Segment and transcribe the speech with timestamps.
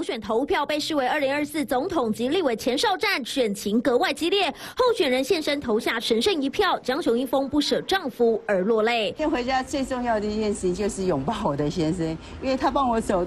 [0.00, 4.50] 补选投票被视为二零二四总统及立委前哨战，选情格外激烈。
[4.74, 9.08] 候选人现身投下神圣一票，江雄一峰不舍丈夫而落泪。
[9.08, 13.22] 今天回家最重要的一件事情就是拥抱我的先生，因为他帮我走，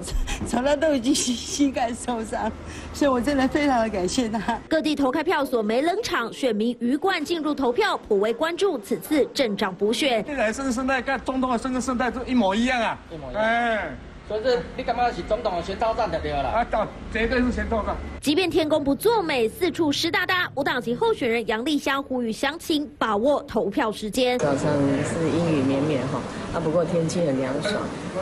[0.48, 2.50] 走到都已经膝膝盖受伤，
[2.92, 4.60] 所以我真的非常的感谢他。
[4.68, 10.24] 各地投开票所没冷场，选民鱼贯进入投票，颇为关注此次镇长补选。
[10.26, 13.44] 现在生生态跟总统的生跟生态都一模一样啊，一模一样。
[13.44, 13.96] 哎。
[14.26, 14.40] 所以
[14.76, 16.48] 你感觉是总统的先到站就对了。
[16.48, 17.94] 啊，到绝对是先到站。
[18.20, 24.38] 即便天公不作美，四处湿哒哒，无党籍候选人杨丽香呼吁乡亲把握投票时间。
[24.38, 24.72] 早上
[25.04, 26.18] 是阴雨绵绵哈，
[26.54, 27.74] 啊不过天气很凉爽。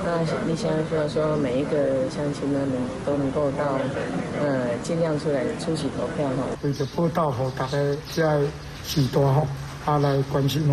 [0.04, 3.78] 那丽香希望说每一个乡亲呢能都能够到，
[4.42, 6.44] 呃尽量出来出席投票哈。
[6.62, 7.78] 为着报道和大家
[8.12, 8.40] 在
[8.82, 9.46] 许多哈，
[9.84, 10.66] 他来关心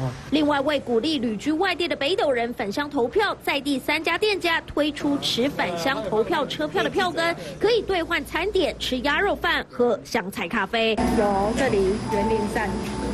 [0.00, 0.10] 哦。
[0.30, 10.96] 另外，为鼓励旅居外地的北斗人返乡投票，在第三家店家推出持返乡投票车票的票根，可以兑换餐点，吃鸭肉饭、喝香菜咖啡。
[11.18, 12.68] 有这里园林站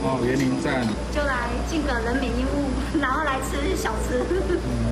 [0.05, 4.23] 哦，园林站就来尽个人民义务，然后来吃小吃。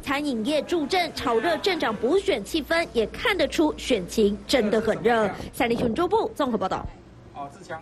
[0.03, 5.31] 餐饮业助阵，炒热镇长补选气氛，也看得出选情真的很热。
[5.53, 6.87] 三立新闻周部综合报道。
[7.35, 7.81] 哦，自强。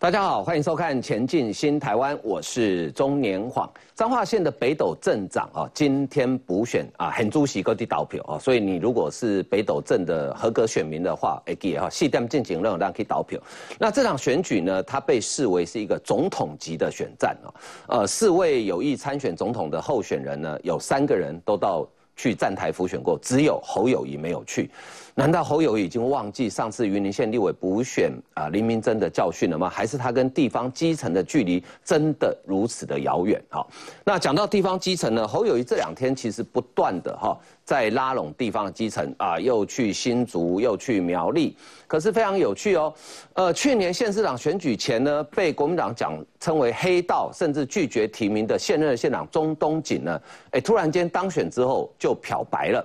[0.00, 3.70] 大家好，欢迎收看《前进新台湾》，我是中年晃。
[3.94, 13.38] 彰化县的北斗镇长啊，今天补选啊，很主席各地投票啊，所以你如果是北斗镇的合格选民的话，哎，记哈，细点进行任让可以投票。
[13.78, 17.52] 那这场选举呢，它被视为是一个总统级的选战啊。
[17.88, 24.70] 呃，四位有意参选总统的候选人呢，有三个人都到去站台辅选过，只有侯友谊没有去。
[25.20, 29.68] 难道侯友已经忘记上次云林县立委补选啊林明珍的教训了吗？
[29.68, 33.38] 还是他跟地方基层的距离真的如此的遥远？
[33.50, 33.68] 好，
[34.02, 41.54] 那讲到地方基层呢，侯友谊这两天其实不断的哈在拉拢地方的基层啊，又去新竹，又去苗栗，
[41.86, 42.90] 可是非常有趣哦。
[43.34, 50.18] 呃，去年县市长选举前呢，被国民党讲称为黑道，甚至拒绝提名的现任县长钟东锦呢，
[50.52, 52.82] 哎，突然间当选之后就漂白了。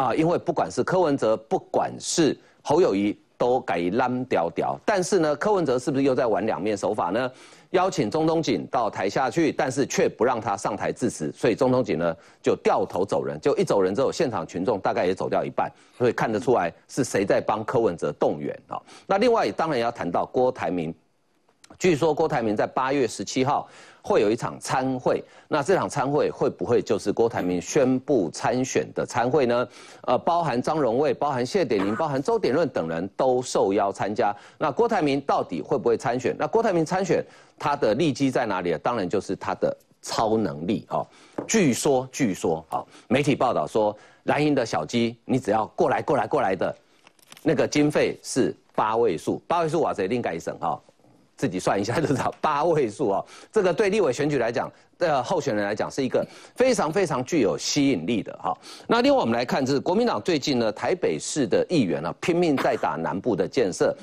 [0.00, 4.80] 啊，因为不管是柯文哲，不管是侯友谊，都改烂屌屌。
[4.82, 7.30] 但是呢，柯文哲是不是又在玩两面手法呢？
[7.72, 13.38] 邀请中东锦到台下去，但是却不让他上台致辞，所以中东锦呢就掉头走人。
[13.42, 18.80] 就一走人之后，现场群众大概也走掉一半，所以看得出来是谁在帮柯文哲动员啊。
[19.06, 20.94] 那另外当然要谈到郭台铭，
[21.78, 23.68] 据说郭台铭在八月十七号。
[24.02, 29.68] 会有一场参会，那这场参会会不会就是郭台铭宣布参选的参会呢？
[30.02, 34.34] 呃，包含张荣卫、包含谢点玲、包含周点润等人都受邀参加。
[34.58, 36.34] 那郭台铭到底会不会参选？
[36.38, 37.24] 那郭台铭参选，
[37.58, 38.76] 他的利基在哪里？
[38.78, 41.06] 当然就是他的超能力啊！
[41.46, 43.94] 据说，据说啊，媒体报道说，
[44.24, 46.74] 蓝营的小鸡，你只要过来、过来、过来的，
[47.42, 50.80] 那个经费是八位数，八位数哇塞，另改一省哈。
[51.40, 56.22] 自己算一下就知道，八 位数哦，这个对立委选举来讲，的候选人来讲是一个
[56.54, 58.54] 非常非常具有吸引力的哈。
[58.86, 63.96] 那另外我们来看，这是国民党最近呢，台北市的议员啊，拼命在打南部的建设。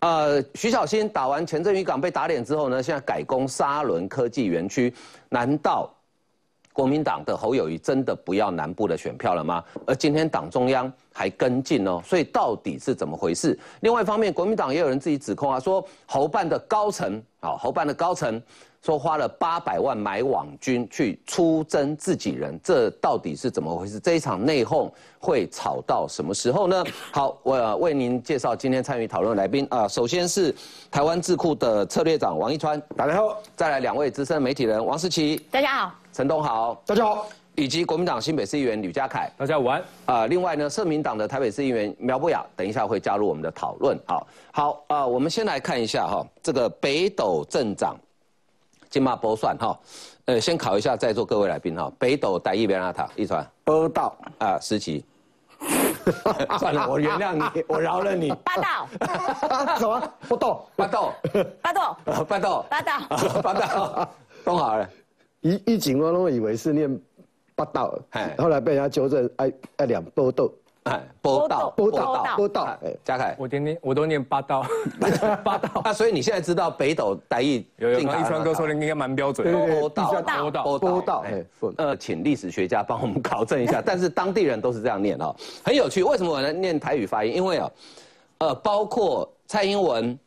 [0.00, 4.92] 呃，徐小新打完前镇渔港被打脸之后呢，现在改攻沙仑科技园区，
[5.30, 5.90] 难道？
[6.72, 9.62] 国民党的侯友谊真的不要南部的选票了吗？
[9.86, 13.58] 而今天党中央还跟进哦，所以到底是怎么回事？
[13.80, 18.40] 另外一方面，国民党也有人自己指控啊，说侯办的高层啊，侯办的高层
[18.80, 24.00] 说花了八百万买网军去出征自己人，这到底是怎么回事？
[24.00, 26.82] 这一场内讧会吵到什么时候呢？
[27.12, 30.54] 好，我为您介绍今天参与讨论来宾啊，首先是
[30.90, 36.01] 台湾智库的策略长王一川，大家好；再来两位资深媒体人王世奇，大家好。
[36.12, 39.82] 陈东豪，大家好，以及国民党新北市议员吕家凯，大家午安。
[40.04, 43.98] 啊，另外呢，社民党的台北市议员苗博雅，等一下会加入我们的讨论。
[44.06, 47.96] 好，好啊，我们先来看一下哈，这个北斗镇长
[48.90, 49.78] 金马波算哈，
[50.26, 53.46] 呃，先考一下在座各位来宾哈，北斗台一边阿塔一传。
[53.64, 55.02] 波道啊，十级，
[56.60, 58.30] 算了，我原谅你， 我饶了你。
[58.44, 58.86] 八道，
[59.78, 60.12] 什么？
[60.28, 61.14] 八道，八道，
[61.62, 63.00] 八道，八道，八道，
[63.42, 64.08] 八道，
[64.44, 64.86] 东好了。
[65.42, 67.00] 一一景我都以为是念
[67.54, 70.48] 八道，哎，后来被人家纠正，哎哎两波道，
[70.84, 74.64] 哎波道波道波道，哎嘉凯，我天天我都念八道，
[75.44, 75.82] 八道。
[75.84, 81.44] 那，所以你现在知道北斗台语有有，一川哥说的应该蛮标准，波道波道波道，哎，
[81.76, 85.34] 呃，请历史学家帮我们考证一下，但是当地人都是这样念哦，
[85.64, 87.34] 很有趣，为什么我能念台语发音？
[87.34, 87.70] 因为啊，
[88.38, 90.18] 呃，包括蔡英文、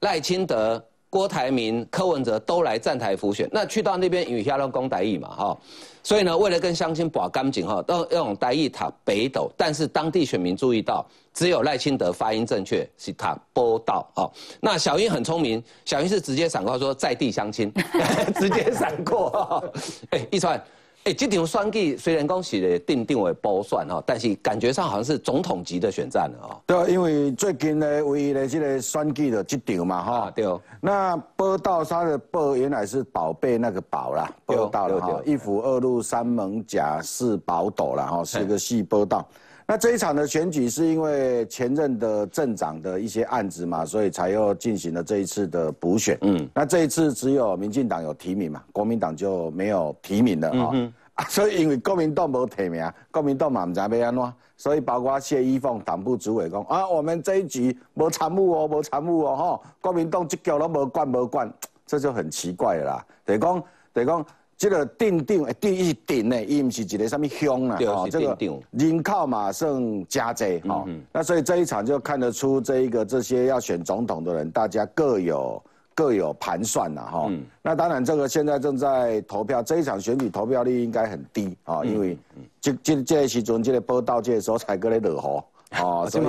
[0.00, 0.82] 赖清德。
[1.10, 5.58] 郭台铭、柯文哲都来站台辅选，那去到那边与下龙公台语嘛，哈，
[6.04, 11.04] 所以呢，为了跟乡亲把干净哈，都用台语塔北斗，但是当地选民注意到，
[11.34, 14.30] 只有赖清德发音正确，是塔波道，哦，
[14.60, 17.72] 那小英很聪明，小英是直接闪过说在地相亲，
[18.38, 19.64] 直接闪过，
[20.10, 20.62] 哎，一川。
[21.04, 26.60] 哎，这场选举虽然讲是定定为波算哈，但是感觉上好像是总统级的选战了哦。
[26.66, 30.32] 对，因为最近呢，唯一的这个选举的这场嘛哈。
[30.36, 30.46] 对。
[30.78, 35.22] 那波道它的波原来是宝贝那个宝啦，波道了哈。
[35.24, 39.26] 一府二路三门甲四宝斗啦哈，是个细波道。
[39.70, 46.18] 那这一场的选举是因为前任的镇长的一些案子嘛，所以才又进行了这一次的补选。
[46.22, 50.70] 嗯，那这一次只有民进党有提名嘛，国民党就没有提名了哈。
[50.72, 61.48] 嗯 啊，所以因为国民党没提名，国民党嘛唔知要安怎，所以包括谢依凤党部主委讲啊，我们这一局没参与哦，没参与哦，哈，国民党这局都没管没管，
[61.86, 63.06] 这就很奇怪啦。
[63.24, 63.62] 等于讲，
[63.92, 64.26] 等于讲。
[64.60, 68.36] 这个定定第一定呢，伊唔是一个什么乡啊，哦，这个
[68.72, 75.62] 人口马上加济，哈，那所以这一场就看得出这一个这些要选总统的人，大家各有
[75.94, 82.18] 各有盘算呐，哈，那当然这个现在正在投票，这一场选举投票率应该很低啊，因为
[82.60, 86.26] 这这这时阵这个报道这时候才过来落雨，哦，所以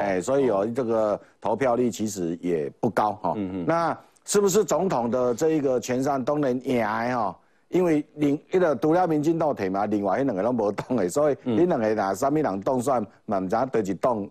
[0.00, 3.34] 哎，所以有这个投票率其实也不高，哈，
[3.66, 3.94] 那
[4.24, 7.36] 是不是总统的这一个全上都能赢哈？
[7.68, 14.28] 因为另一个除了民进党提嘛，另外迄两个拢无动的，所以你两个若啥物人动算，嘛唔知对一动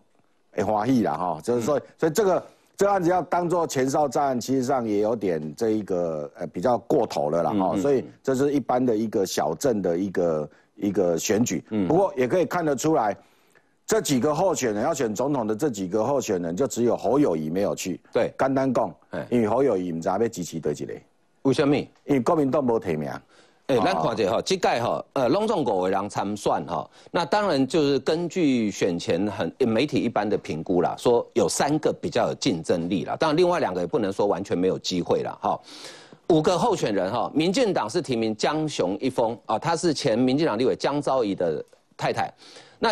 [0.52, 2.44] 会欢喜啦吼，就是说，所以这个
[2.78, 13.16] 这个案子要当做前哨战，其实上也有点这一个呃比较过头了啦哈，所以这是一般的一个小镇的一个一个选举，不过也可以看得出来，
[13.86, 18.96] 这几个候选人要选总统的这几个候选人，就只有侯友谊没有去，对，简单讲，
[19.30, 20.94] 因为侯友谊唔知要支持对一个，
[21.44, 21.75] 为什么？
[21.75, 23.10] 因为国民党无提名。
[23.68, 35.57] 哎，咱看者哈，这届哈，呃，隆重五个人参选哈，那当然就是根据选前很媒体一般的评估啦，说有三个比较有竞争力啦，当然另外两个也不能说完全没有机会了哈。
[36.28, 41.63] 五个候选人哈，民进党是提名江雄一峰啊，他是前民进党立委江昭仪的
[41.96, 42.34] 太太，
[42.80, 42.89] 那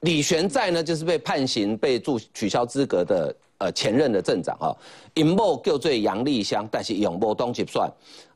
[0.00, 4.76] 李玄在呢，就是被判刑被注取消资格的呃前任的镇长哈，
[5.14, 7.90] 尹某叫做杨丽香，但是永无当接算。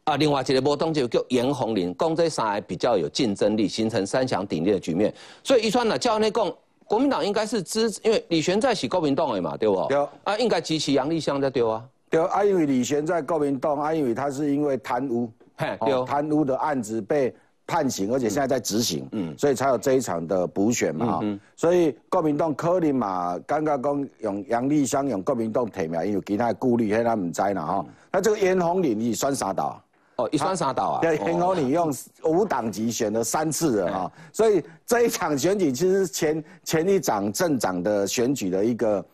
[0.05, 5.13] 啊，另外一个波东就叫严红林，公这三比较有竞争力，形成三强鼎立的局面。
[5.43, 6.55] 所以一川呢，叫那共
[6.87, 9.87] 国民党应该是支，因为李玄在是国民党的嘛，对不？
[9.89, 9.97] 对。
[10.25, 11.83] 啊，应该支持杨立香在对啊。
[12.11, 17.35] 对啊，因为李玄在国民党，啊，因为他是因为贪污，对，贪污的案子被
[17.67, 27.87] 判刑，而且现在在执行，嗯，所以才有这一场的补选嘛，嗯所以国民党柯林嘛，刚刚讲用杨丽香用国民党提名，因为其他顾虑，迄他唔知啦哈。
[28.13, 29.81] 那这个严宏林你算啥岛？
[30.17, 31.01] 哦，一双杀倒啊！
[31.01, 39.05] 对，很好，你用五党籍选了三次了哈，所以这一场选举其实前前一场镇长的选举的一个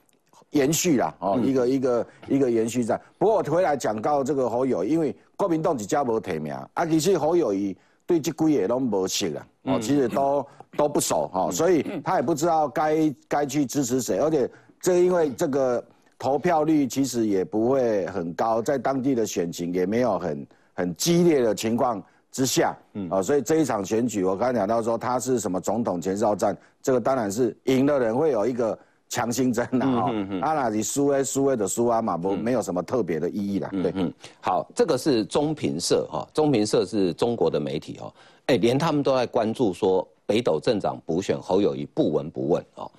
[0.51, 3.01] 延续啦，哦，一个一个一个延续战。
[3.17, 7.75] 不过我回来讲到这个侯友，因为国民党只家无提名，啊，其实侯友谊
[8.11, 10.47] 对这几个都无熟啊，哦，其实都
[10.77, 15.85] 都不熟哈，所以他也不知道该该去支持谁，而且这因为这个
[16.19, 20.47] 投票率其实也不会很高，在当地的选情也没有很。
[20.73, 23.11] 很激烈的情况之下，嗯。
[23.11, 28.79] 啊，所以这一场选举，我刚才讲到说他是什么总统前哨战，这个当然是赢的人会有一个
[29.11, 38.15] 强心针的哈，啊那你输诶输诶的输啊嘛，不没有什么特别的意义的，对，嗯，好，这个是中评社哈，中评社是中国的媒体哦，
[38.47, 42.91] 哎，连他们都在关注说北斗镇长补选侯友谊不闻不问哦，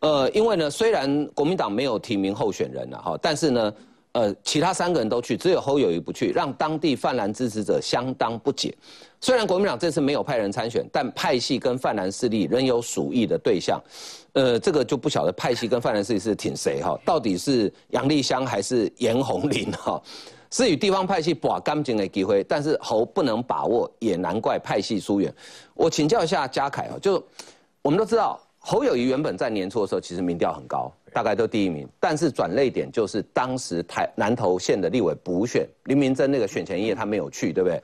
[0.00, 3.72] 呃，因为呢，虽然国民党没有提名候选人了哈，但是呢。
[4.12, 8.76] 呃，其他三个人都去，只有侯友谊不去，让当地泛蓝支持者相当不解。
[9.20, 13.80] 虽然国民党这次没有派人参选，但派系跟泛蓝势力仍有鼠疫的对象。
[14.32, 16.98] 呃，这个就不晓得派系跟泛蓝势力是挺谁哈？
[17.04, 20.00] 到底是杨丽香还是严宏林哈？
[20.50, 25.32] 是与地方派系把干净的机会，但是侯不能把握，也难怪派系疏远。
[25.74, 27.24] 我请教一下嘉凯啊，就
[27.82, 28.40] 我们都知道。
[28.62, 31.88] 侯友谊原本在年初的时候，其实民调很高，大概都第一名。
[31.98, 37.82] 但是转泪点就是当时台南投县的立委补选，林明珍那个选前夜他没有去，对不对？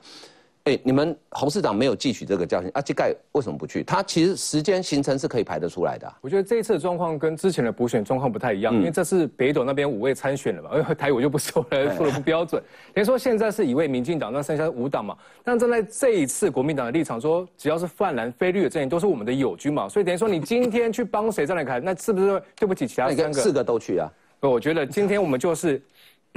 [0.67, 2.81] 哎，你们侯市长没有汲取这个教训啊？
[2.81, 3.83] 这盖为什么不去？
[3.83, 6.13] 他其实时间行程是可以排得出来的。
[6.19, 12.61] 我觉得这一次的状况跟之前的补选状况不太一样，因为这是北斗那边五位参选了嘛，而 台我就不说了，说 的不标准。
[12.93, 15.15] 等于说现在是一位民进党，那剩下五党嘛。
[15.41, 23.33] 但站在这一次国民党的立场说，只要是泛蓝非绿的阵营都是我们的友军嘛，所以等于说你今天去帮谁站来看，那是不是对不起其他三个？
[23.33, 24.11] 四个都去啊？
[24.41, 25.81] 我觉得今天我们就是。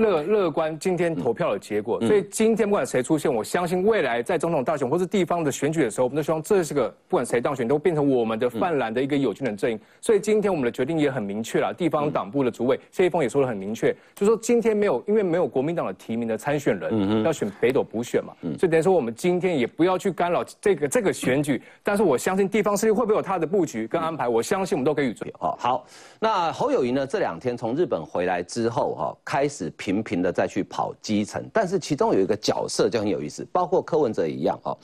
[0.01, 9.79] 乐乐观今天投票的结果，所以今天不管谁出现，我相信未来在总统大选或是地方的选举的时候，我们都希望这是个不管谁当选都变成我们的泛蓝的一个有权的阵营。
[10.01, 25.27] 所以今天我们的决定也很明确了，地方党部的主委谢一峰也说的很明确，就说今天没有因为没有国民党的提名的参选人要选北斗补选嘛，所以等于说我们今天也不要去干扰这个这个选举，但是我相信地方势力会不会有他的布局跟安排，我相信我们都可以预测。
[25.41, 25.87] 哦，好，
[26.19, 27.07] 那侯友谊呢？
[27.07, 34.79] 这两天从日本回来之后，哈，开始频频的再去跑基层，但是其中有一个角色就很有意思，包括柯文哲一样，哦，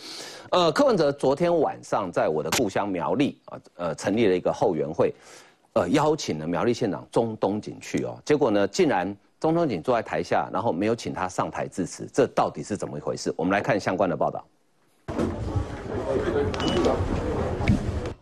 [0.50, 5.14] 呃，柯文哲昨天晚上在我的故乡苗栗啊，呃，成立了一个后援会，
[5.74, 13.32] 呃，邀请了苗栗县长中东锦去哦，结果呢，竟然中东锦坐在台下，然后没有请他上台致辞，这到底是怎么一回事？
[13.36, 14.44] 我们来看相关的报道。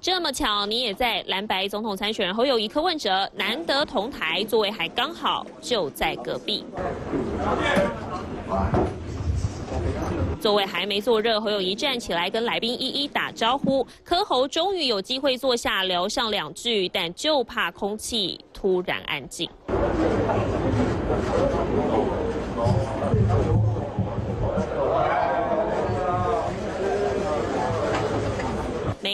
[0.05, 6.63] 这么巧，你也在蓝白总统参选人侯友谊、柯文哲难得同台，座位还刚好就在隔壁。
[10.39, 13.87] 座位还没坐热，侯友谊站起来跟来宾一一打招呼。
[14.05, 19.49] 柯侯终于有机会坐下聊上两句，但就怕空气突然安静。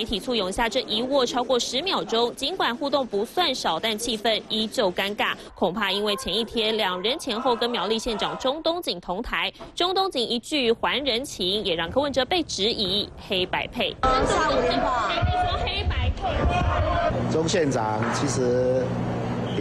[0.00, 2.34] 媒体簇拥下，这一握超过十秒钟。
[2.34, 5.34] 尽管互动不算少，但气氛依旧尴尬。
[5.54, 13.94] 恐怕因为前一天两人前后跟苗栗县长钟东锦同台，钟东锦一句还人情，也让柯文哲被质疑黑白配。
[14.26, 17.30] 下午电话，说黑白配。
[17.30, 18.82] 钟县长其实。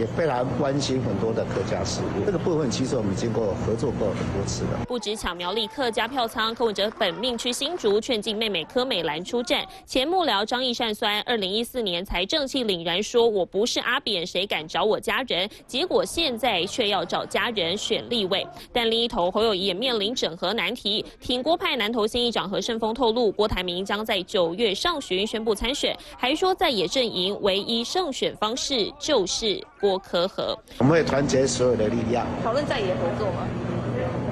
[0.00, 4.70] 也非常关心很多的客家事务，这个部分其实我们经过合作过很多次的。
[4.88, 9.62] 不止抢苗栗客家票仓，柯文哲本命去新竹劝进妹妹柯美兰出战。
[9.84, 18.46] 前幕僚张义善酸，二零一四年才正气凛然说：“我不是阿扁，谁敢找我家人？”结果现在却要找家人选立委。
[18.72, 21.04] 但另一头侯友谊也面临整合难题。
[21.20, 30.00] 挺郭派南投新议长何胜峰透露，郭台铭将在九月上旬宣布参选，还说在野阵营唯一胜选方式就是郭。
[30.00, 33.46] 科和，我们会团结所有的力量，讨论在野合作吗？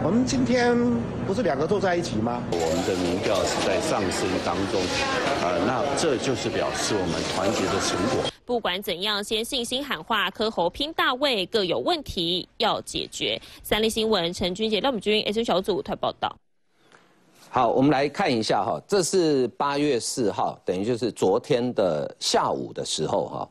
[0.02, 0.74] 我们今天
[1.26, 2.42] 不是两个坐在一起吗？
[2.50, 4.80] 我们的民调是在上升当中，
[5.42, 8.30] 啊，那这就是表示我们团结的成果。
[8.44, 13.40] 不管怎样，先信心喊话，科侯拼大位，各有问题要解决。
[13.62, 16.34] 三立新闻陈君杰、廖敏君 S 小组台报道。
[17.50, 23.48] 好，我们来看一下哈，这是八月四号，等于就是昨天的下午的时候哈。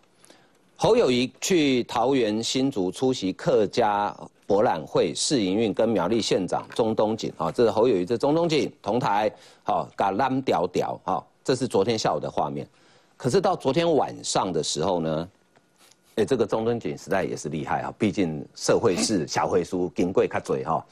[0.79, 4.15] 侯友谊去桃园新竹出席客家
[4.45, 9.29] 博览会试营运，跟苗栗县长钟东锦啊，这是侯友谊，这钟东锦同台，
[9.63, 12.67] 好，嘎蓝屌屌，好，这是昨天下午的画面。
[13.17, 15.29] 可是到昨天晚上的时候呢，
[16.17, 20.85] 哎，这个钟东锦实在也是厉害啊，毕竟社会是小会书，金贵卡嘴哈，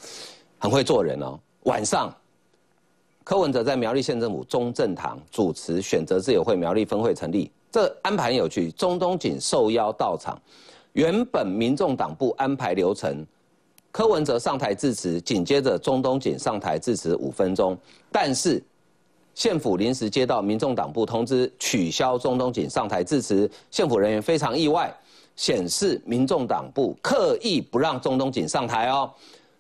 [0.57, 1.39] 很会做人哦。
[1.65, 2.11] 晚上，
[3.23, 7.51] 柯文哲在苗栗县政府中正堂主持选择自由会苗栗分会成立。
[7.71, 10.41] 这安排有趣，中东锦受邀到场。
[10.93, 13.25] 原本民众党部安排流程，
[13.91, 17.77] 柯文哲上台致辞，紧接着中东锦上台致辞五分钟。
[18.11, 18.63] 但是
[19.33, 23.49] 县府临时接到民众党部通知，取消中东锦上台致辞。
[23.69, 24.89] 县府人员非常意外，
[25.35, 29.11] 显示民众党部刻意不让中东锦上台哦。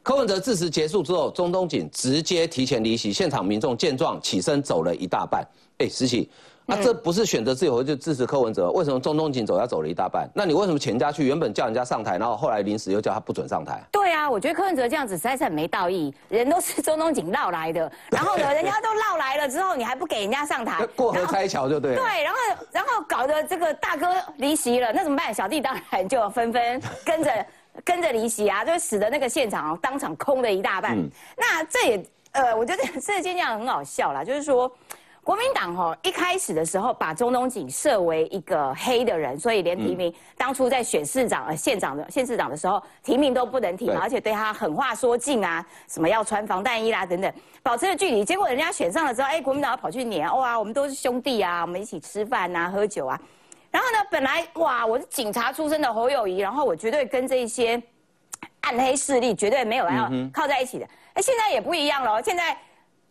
[0.01, 5.45] 柯文哲致辞结束之后，中东锦直接提前离席，现场民众见状起身走了一大半。
[5.79, 6.29] 哎，实习。
[6.67, 8.71] 那这不是选择自由就支持柯文哲？
[8.71, 10.27] 为什么中东锦走要走了一大半？
[10.33, 11.25] 那你为什么请人家去？
[11.27, 13.83] 原本叫人家上台，然后后来临时又叫他不准上台？
[13.91, 16.13] 对啊，我觉得柯文哲这样子实在是很没道义。
[16.29, 20.85] 人都是中东锦绕来的， 然后呢，人家都绕来了之后，你还不给人家上台？
[20.95, 21.95] 过河拆桥就对。
[21.95, 22.39] 对，然后
[22.71, 24.07] 然后搞得这个大哥
[24.37, 25.33] 离席了，那怎么办？
[25.33, 27.45] 小弟当然就纷纷跟着
[27.85, 30.97] 跟着离席啊，就使得那个现场当场空了一大半。
[31.37, 34.71] 那这也呃，我觉得这件这样很好笑啦，就是说。
[35.25, 48.23] 国民党哈一开始的时候把中东锦设为一个黑的人，所以连提名当初在选市长呃县长的县市长的时候提名都不能提，而且对他狠话说尽啊，什么要穿防弹衣啦等等，保持了距离。
[48.23, 53.19] 结果人家选上了之后，哎，国民党跑去撵，哇，我们都是兄弟啊，我们一起吃饭啊，喝酒啊。
[53.71, 57.81] 然后呢，本来哇，我是警察出身的侯友谊，然后我绝对跟这些
[58.61, 60.87] 暗黑势力绝对没有要靠在一起的。
[61.15, 62.55] 哎，现在也不一样了，现在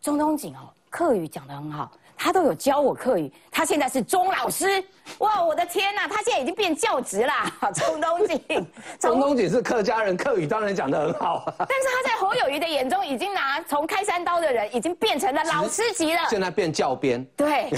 [0.00, 1.90] 中东锦哦，客语讲得很好。
[2.24, 4.82] 他都有教我课语，他现在是钟老师，
[5.18, 8.66] 哇，我的天呐，他现在已经变教职啦， 钟东锦。
[8.98, 11.44] 钟东锦是客家人，客语当然讲得很好。
[11.58, 16.20] 但是他在侯友谊的眼中，已经拿从开山刀的人，已经变成了老师级了。
[16.30, 17.22] 现在变教鞭。
[17.36, 17.68] 对，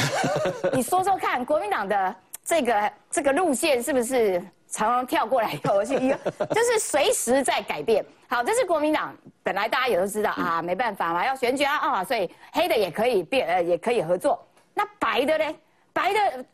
[0.72, 4.40] 你说说看，国民党的这个这个路线是不是
[4.76, 5.95] 常常跳过来跳过去，
[6.54, 8.04] 就是随时在改变。
[8.28, 14.38] 好，这是国民党本来大家也都知道啊，没办法嘛，要选举啊啊，所以黑的也可以变呃也可以合作。
[14.75, 15.54] 那白的呢？
[15.95, 16.45] 白的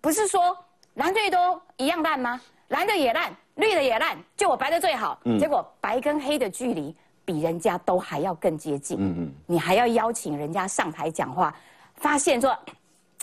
[0.00, 0.56] 不是说
[0.94, 2.40] 蓝绿都一样烂吗？
[2.68, 5.16] 蓝的也烂，绿的也烂，就我白的最好。
[5.38, 6.92] 结果白跟黑的距离
[7.24, 8.96] 比人家都还要更接近。
[8.98, 11.54] 嗯嗯，你还要邀请人家上台讲话，
[11.94, 12.56] 发现说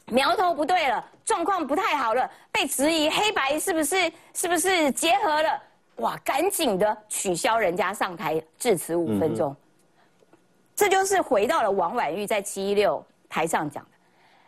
[0.07, 5.61] 苗头不对了，状况不太好了，被质疑黑白是不是是不是结合了？
[5.97, 9.55] 哇，赶紧的取消人家上台致辞五分钟。
[10.75, 13.89] 这就是回到了王婉玉在七一六台上讲的，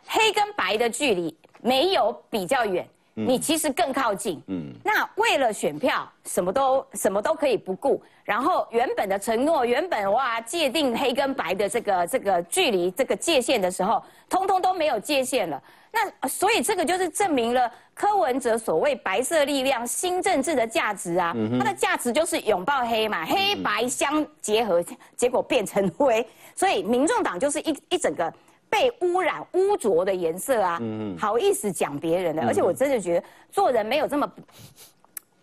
[0.06, 2.88] 黑跟白的距离没有比较远。
[3.26, 15.62] 你其实更靠近，嗯，那为了选票，什么都什么都可以不顾，然后原本的承诺，原本哇界定黑跟白的这个这个距离这个界限的时候，通通都没有界限了。
[15.92, 24.82] 那所以这个就是证明了柯文哲所谓白色力量新政治的价值啊，它的价值就是拥抱黑嘛，黑白相结合，
[25.16, 26.24] 结果变成灰，
[26.54, 28.32] 所以民众党就是一一整个。
[28.70, 30.80] 被污染污浊的颜色啊，
[31.18, 34.32] 好意思讲别人的，而且我真的觉得做人没有这么，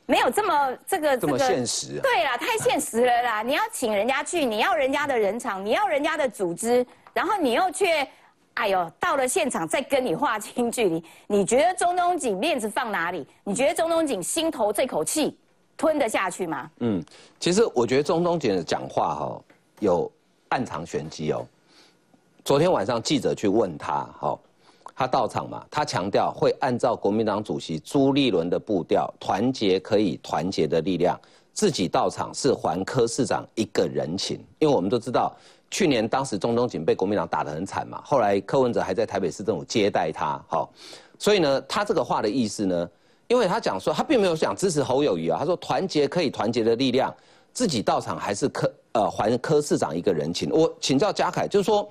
[0.05, 1.99] 没有这么这个这么现实。
[2.01, 3.43] 对啦，太现实了啦！
[3.43, 8.07] 你要请人家去，你要人家的人场，你要人家的组织，然后你又却，
[8.53, 13.27] 哎呦，到了现场再跟你划清距离，你觉得中东锦面子放哪里？
[13.43, 15.37] 你觉得中东锦心头这口气
[15.75, 16.71] 吞得下去吗？
[16.79, 17.03] 嗯，
[17.41, 19.41] 其实我觉得中东锦的讲话哈
[19.79, 20.09] 有
[20.47, 21.45] 暗藏玄机哦。
[22.47, 24.39] 昨天晚上记者去问他，好，
[24.95, 25.65] 他到场嘛？
[25.69, 31.19] 他强调会按照国民党主席朱立伦的步调，团结可以团结的力量。
[31.51, 35.35] 自己到场是还柯市长一个人情，因为我们都知道，
[35.69, 40.71] 去年当时中东锦被国民党打得很惨嘛，后来柯文哲还在台北市政府接待他，好，
[41.19, 42.89] 所以呢，他这个话的意思呢，
[43.27, 47.13] 因为他讲说他并没有想支持侯友谊啊，他说团结可以团结的力量，
[47.51, 50.49] 自己到场还是柯呃还柯市长一个人情。
[50.49, 51.85] 我请教嘉凯，就是说。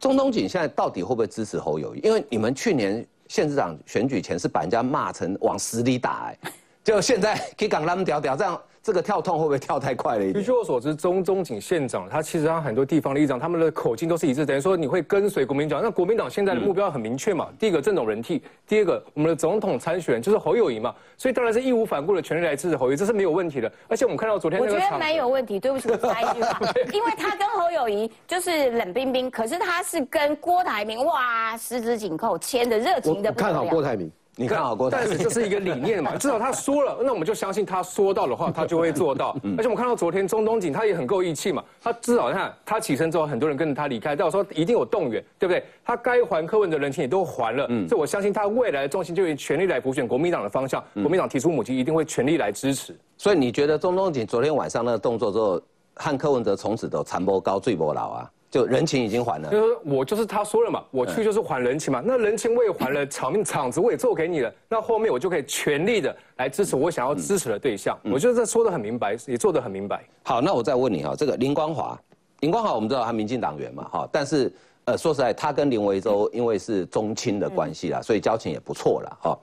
[0.00, 2.00] 中东锦现在到底会不会支持侯友谊？
[2.00, 6.38] 因为你们去年县市长选举前是把人家骂成往死里打，哎，
[6.82, 8.60] 就现在可以讲他们屌屌这样。
[8.90, 10.44] 这个跳痛会不会跳太快了一点？
[10.44, 15.80] 据我所知，中中锦县长他其实他很多地方的议长，他们的口径都是一致，等于说你会跟随国民党。
[15.80, 23.70] 那国民党现在的目标很明确嘛，第一个政种人替，第二个我们的总统参选人就是侯友谊嘛，所以当然是义无反顾的全力来支持侯友谊，这是没有问题的。
[23.86, 25.60] 而且我们看到昨天那个，我觉得没有问题。
[25.60, 26.58] 对不起，我插一句话，
[26.92, 33.30] 因为他跟侯友谊就是冷冰冰，可是他是跟郭台铭哇十指紧扣，牵的热情的。
[33.30, 34.10] 看好郭台铭。
[34.40, 39.36] 你看好过，但是这是一个理念嘛， 至少他说了，那我们就相信他说到的话，他就会做到。
[39.54, 45.62] 而且我们看到昨天中东锦他也很够义气嘛，他至少看他起身之后，很多人跟着他离开，但我说一定有动员，对不对？
[45.84, 50.82] 他该还柯文哲人情也都还了，所以我相信他未来的重心就以全力来补选国民党的方向。
[50.94, 52.96] 国民党提出母亲一定会全力来支持。
[53.18, 55.60] 所以你觉得中东锦昨天晚上那个动作之后，
[55.96, 58.30] 和柯文哲从此都残波高坠波老啊？
[58.50, 62.02] 就人情已经还了，就是我就是他说了嘛，我去就是还人情嘛。
[62.04, 67.96] 那人情我也还了，场面场子我也做给你了，那后面我就可以全力的来支持我想要支持的对象。
[68.02, 70.04] 我觉得这说的很明白，也做的很明白。
[70.24, 71.96] 好，那我再问你哈，这个林光华，
[72.40, 74.52] 林光华我们知道他民进党员嘛，哈，但是
[74.84, 79.38] 呃说实在，他跟林维洲因为是宗亲的关系啦，所以交情也不错了，哈。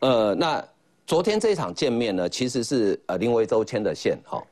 [0.00, 0.62] 呃，那
[1.06, 4.42] 昨天这一场见面呢，其实是呃林维洲牵的线，哈。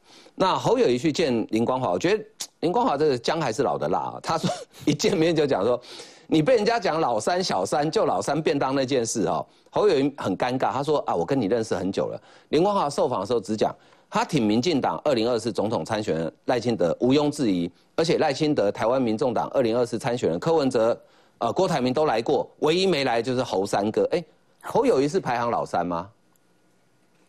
[0.41, 2.25] 那侯友谊去见林光华，我觉得
[2.61, 4.21] 林光华这个姜还是老的辣啊。
[4.23, 4.49] 他说
[4.85, 5.81] 一见面就讲说，
[6.29, 10.73] 你被人家讲老三小三就老三便当那件事哦，侯友谊很尴尬。
[10.73, 12.23] 他说啊，我跟你认识很久了。
[12.51, 13.75] 林光华受访的时候只讲
[14.09, 20.97] 他挺民进党二零二四总统参选人赖清德毋庸置疑，而且赖清德台湾民众党二零二四参选人柯文哲、
[21.39, 24.09] 呃郭台铭都来过，唯一没来就是侯三哥。
[24.13, 24.23] 哎，
[24.63, 26.09] 侯友谊是排行老三吗？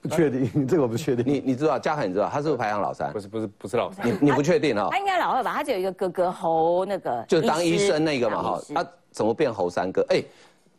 [0.02, 1.26] 不确定， 这个我不确定。
[1.26, 3.12] 你你知道嘉恒你知道他是不是排行老三？
[3.12, 4.08] 不是不是不是老三。
[4.08, 4.88] 你你不确定哦？
[4.92, 5.54] 他应该老二吧？
[5.54, 8.62] 他只有一个哥哥侯那个，就当医生那个嘛哈。
[8.74, 10.06] 他怎么变侯三哥？
[10.10, 10.24] 哎，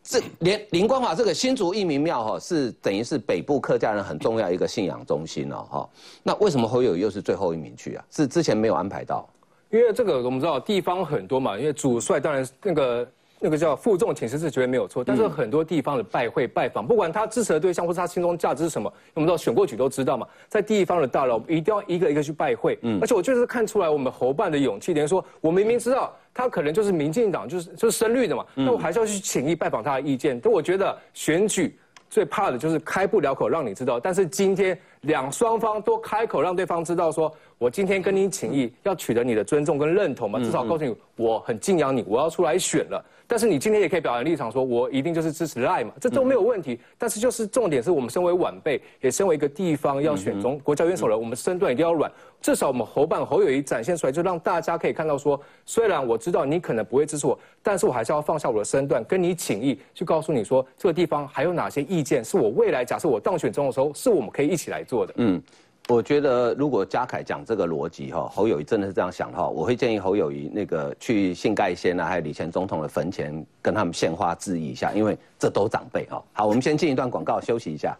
[0.01, 5.89] 这连林光华这个新竹义民庙哈是等于是北部客家人很重要一个信仰中心哦哈。
[6.23, 8.03] 那为什么侯友又是最后一名去啊？
[8.09, 9.29] 是之前没有安排到？
[9.69, 13.07] 因为这个我们知道地方很多嘛，因为主帅当然那个。
[13.43, 31.75] 那个叫负重请示是绝对没有错，但是很多地方的拜会拜访，不管他支持的对象或是他心中价值是什么，我们知道选过举都知道嘛，在地方的大佬一定要一个一个去拜会，嗯，而且我就是看出来我们侯办的勇气，等于说我明明知道他可能就是民进党，就是就是深绿的嘛，那我还是要去请意拜访他的意见，但我觉得选举
[32.11, 37.33] 最怕的就是开不了口让你知道，但是今天两双方都开口让对方知道说。
[37.61, 43.05] 我今天跟你请意，要取得你的尊重跟认同嘛，至少告诉你我很敬仰你，我要出来选了。
[43.31, 46.77] 但是你今天也可以表达立场，说我一定就是支持赖嘛，这都没有问题。
[46.97, 52.11] 但是就是重点是我们身为晚辈，也身为一个地方要选中国家元首人，我们身段一定要软。
[52.41, 65.13] 至少我们侯办侯友谊展现出来，就让大家可以看到说，虽然我知道你可能不会支持我，但是我还是要放下我的身段，跟你请意，去告诉你说，这个地方还有哪些意见是我未来假设我当选中的时候，是我们可以一起来做的。
[65.15, 65.41] 嗯，
[65.87, 76.23] 我觉得如果嘉凯讲这个逻辑哈，侯友谊真的是这样想的话，我会建议侯友谊那个去信盖先啊，还有李前总统的坟前跟他们献花致意一下，因为这都长辈哈。
[76.31, 77.97] 好，我们先进一段广告休息一下。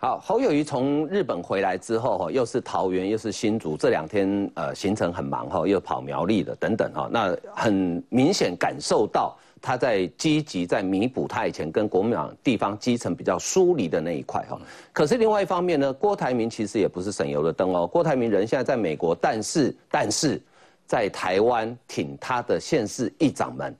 [0.00, 14.56] 好，侯友谊从日本回来之后，哈，又是桃园，又是新竹，这两天呃行程很忙，哈，又跑苗栗的等等，哈，那很明显感受到他在积极在弥补他以前跟国民党地方基层比较疏离的那一块，哈。
[14.92, 20.40] 可是另外一方面呢，郭台铭其实也不是省油的灯哦，郭台铭人现在在美国，但是但是
[20.86, 23.74] 在台湾挺他的县市议长们。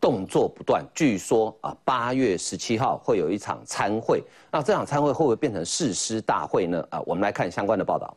[0.00, 6.84] 动作不断，据说啊，八月十七号会有一场参会，那这场参会会不会变成誓师大会呢？
[6.90, 8.16] 啊，我们来看相关的报道。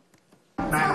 [0.72, 0.90] 来，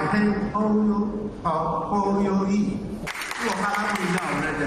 [0.52, 1.08] 欧优
[1.42, 4.64] 好，欧优义，我哈遇到那个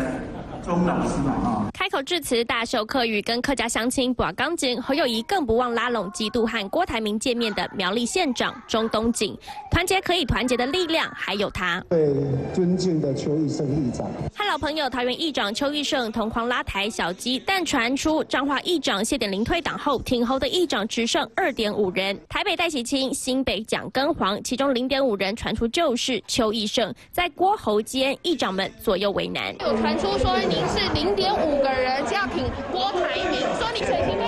[0.67, 1.69] 钟老师嘛啊。
[1.73, 4.79] 开口致辞，大秀客语，跟客家乡亲把钢筋。
[4.81, 9.35] 侯友谊更不忘拉拢嫉妒和郭台铭见面的苗栗县长钟东锦，
[9.71, 11.81] 团结可以团结的力量，还有他。
[11.89, 12.13] 对
[12.53, 22.19] 尊敬的邱义胜议长，和老朋友桃园议长邱义胜同框拉台小鸡，但传出彰化议长谢点林退党后，挺侯的议长只剩二点五人。
[22.27, 29.55] 台北戴喜清，新北蒋根黄，其中零点五人传出就是邱义胜，在郭侯间，议长们左右为难。
[29.59, 31.67] 有传出说是零点五个。
[31.77, 34.26] 人要挺郭台铭，说你水平。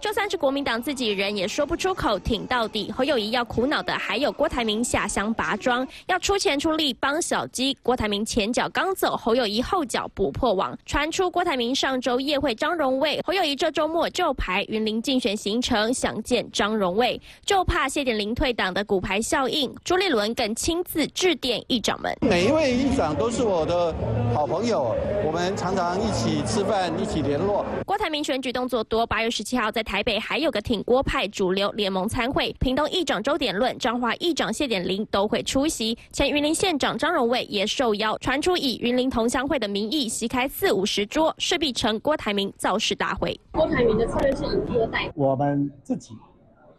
[0.00, 2.90] 就算是国民党自己人也说不出口，挺到底。
[2.90, 7.76] 侯友谊要苦恼的还有郭台铭下乡拔庄，要出钱出力帮小鸡。
[7.82, 10.76] 郭台铭前脚刚走，侯友谊后脚补破网。
[10.86, 19.70] 传出郭台铭上周夜会张荣卫，侯友谊这周末就排云林竞选行程，想见张荣卫，就怕谢点林退党的骨牌效应。
[19.84, 23.94] 朱立伦更亲自致电议长们，每一位议长都是我的
[24.32, 26.20] 好朋友，我们常常一起。
[26.20, 27.64] 一起吃饭，一起联络。
[27.86, 38.16] 郭台铭选举动作多，八月十七号在台北还有个挺郭派主流联盟参会，屏东议长周点论、彰化议长谢点林都会出席，前云林县长张荣卫也受邀。
[38.18, 43.36] 传出以云林同乡会的名义席开四五十桌，势必成郭台铭造势大会。
[43.50, 46.14] 郭台铭的策略是以第二代，我们自己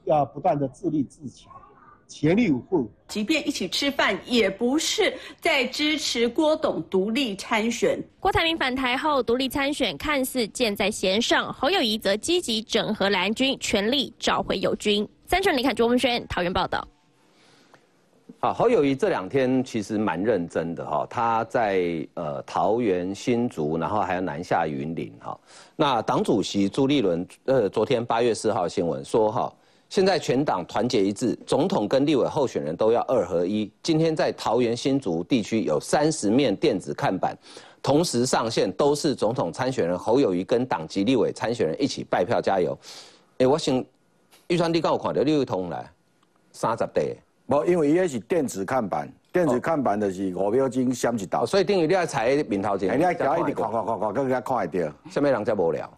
[0.06, 1.52] 要不断的自立自强。
[2.12, 7.98] 全力以赴，即便一起吃饭，也不是在支持郭董独立参选。
[8.20, 15.08] 郭台铭返台后独立参选，看似箭在弦上；侯友谊则积极整合蓝军，全力找回友军。
[15.26, 16.86] 三顺，你看卓文轩桃园报道。
[18.40, 25.40] 好，侯友谊这两天其实蛮认真的哈，他在呃桃园新竹，然后还要南下云林哈。
[25.78, 29.54] 那党主席朱立伦呃昨天八月四号新闻说哈。
[29.92, 33.70] 现在全党团结一致，总统跟立委候选人都要二合一。
[33.84, 37.38] 今天在桃园新竹地区有三十面电子看板，
[37.84, 42.78] 同时上线，都是总统参选人侯友谊跟党籍立委参选人一起拜票加油。
[43.40, 43.84] 哎，我想
[44.48, 45.86] 预算你刚有看到六通来
[46.54, 47.14] 三十台，
[47.48, 54.90] 无因为伊个是电子看板，电子看板就是五秒钟闪一道，所以等于你要踩面头前，你要加一直看看看看，更加看会到。
[55.10, 55.92] 什么人才无聊？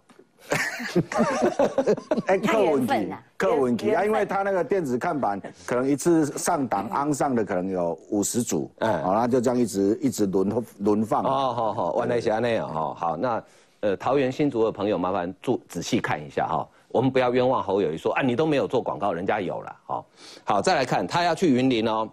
[2.27, 4.06] 哎，客问题，客问题啊！
[4.06, 11.23] 因为他那个电子看板，可能一次上档安上的可能有五十组，嗯，好，那就这样一直一直轮轮放。
[11.23, 12.93] 哦，好好，万来是那样哈。
[12.93, 13.43] 好，那
[13.79, 16.67] 呃，桃园新竹的朋友，麻烦注仔细看一下哈。
[16.89, 19.75] 我们不要冤枉侯友谊说啊，你都没有做广告，人家有了。
[19.86, 20.06] 好，
[20.43, 22.10] 好，再来看他要去云林哦。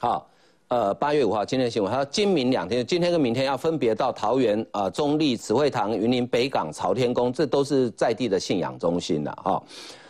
[0.00, 0.28] 好。
[0.68, 9.62] 呃，八月五号今天的新闻，他说今明两天，今天跟明天要分别到桃园啊、中立慈惠堂、云林北港、朝天宫，这都是在地的信仰中心了哈。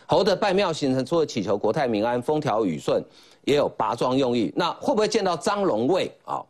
[0.06, 3.00] 侯的拜庙行程除了祈求国泰民安、风调雨顺，
[3.44, 4.52] 也有拔庄用意。
[4.56, 6.42] 那会不会见到张荣卫啊？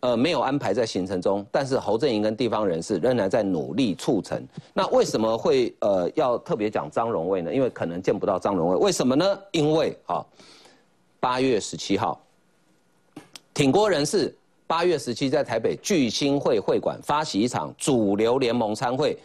[0.00, 4.46] 呃，没有安排在行程中，但是侯振营跟地方人士仍然在努力促成。
[4.74, 7.54] 那为什么会呃要特别讲张荣卫呢？
[7.54, 9.38] 因为可能见不到张荣卫，为什么呢？
[9.52, 10.22] 因为啊，
[11.18, 12.20] 八月十七号。
[13.54, 14.36] 挺郭人士
[14.66, 19.16] 八月十七在台北聚兴会会馆发起一场主流联盟参会，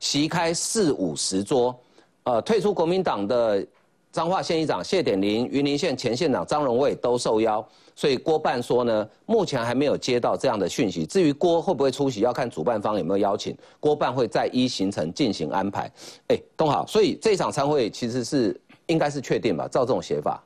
[0.00, 1.78] 席开四五十桌，
[2.24, 3.64] 呃，退出国民党的
[4.10, 7.64] 彰化县议长谢点林、云林县前县长张荣卫都受邀，
[7.94, 11.06] 所以郭办说呢，目前还没有接到这样的讯息。
[11.06, 13.56] 至于郭会不会出席，要看主办方有没有邀请。
[13.78, 15.88] 郭办会再依行程进行安排。
[16.28, 19.68] 哎，东好，所以这场参会其实是应该是确定吧？
[19.68, 20.42] 照这种写法，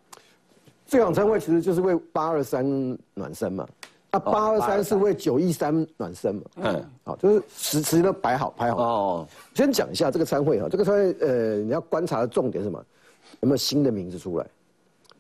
[0.93, 2.63] 这场参会其实就是为八二三
[3.15, 3.67] 暖身嘛。
[4.11, 6.43] 啊，八二三是为九一三暖身嘛？
[6.57, 8.77] 嗯，好，就是时时都摆好排好。
[8.77, 12.85] 哦，先讲一下这个参会哈，这个参会呃，你要观察的重点是什么？
[13.41, 14.47] 有没有新的名字出来？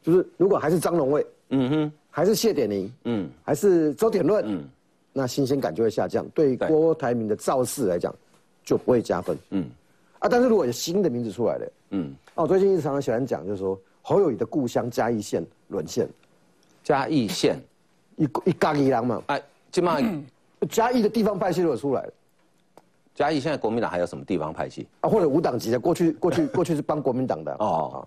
[0.02, 4.68] 就是如果还是张荣卫，嗯哼，还是谢点玲，嗯，还是周点论，嗯，
[5.10, 8.14] 那新鲜感就会下降，对郭台铭的造势来讲
[8.62, 9.70] 就不会加分，嗯，
[10.18, 16.08] 啊，但是如果有新的名字出来了，嗯，哦，最近一直常常喜欢讲，就是说侯友谊的故乡嘉义县沦陷，
[16.82, 17.58] 嘉义县。
[18.16, 19.98] 一一家一郎嘛，哎，今嘛
[20.68, 22.12] 嘉义的地方派系都有出来了。
[23.14, 25.08] 嘉义现在国民党还有什么地方派系啊？
[25.08, 25.80] 或者无党籍的？
[25.80, 28.06] 过去过去 过去是帮国民党的哦。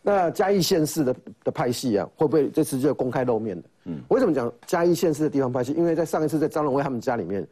[0.00, 3.68] 那嘉义县市的的派系啊，会不会这次就公开露面的？
[3.84, 5.72] 嗯，为什么讲嘉义县市的地方派系？
[5.74, 7.46] 因为在上一次在张荣威他们家里面，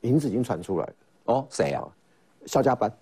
[0.00, 0.92] 名字已经传出来了。
[1.26, 1.86] 哦，谁啊？
[2.44, 2.92] 肖家班。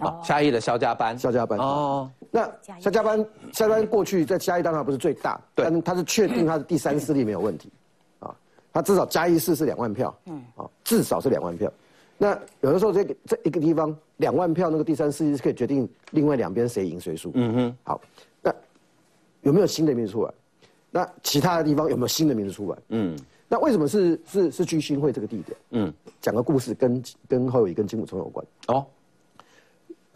[0.00, 1.18] 哦，嘉义的肖家班。
[1.18, 1.58] 肖家班。
[1.58, 2.10] 哦。
[2.30, 3.18] 那肖家班，
[3.52, 7.70] 肖家班过去在嘉义当然不是最大，但他是确定他的第三势力没有问题。
[8.70, 11.72] 他至少加一市是两万票，嗯，啊，至少是两万票。
[12.18, 17.32] 那有的时候这个这一个地方两万票，那个第三势力是可以决定另外两边谁赢谁输。
[17.34, 18.00] 嗯哼，好，
[18.42, 18.54] 那
[19.40, 20.32] 有没有新的名字出来？
[20.90, 22.78] 那其他的地方有没有新的名字出来？
[22.90, 25.58] 嗯，那为什么是是是聚兴会这个地点？
[25.70, 28.46] 嗯，讲个故事跟跟侯友跟金武聪有关。
[28.66, 28.86] 哦，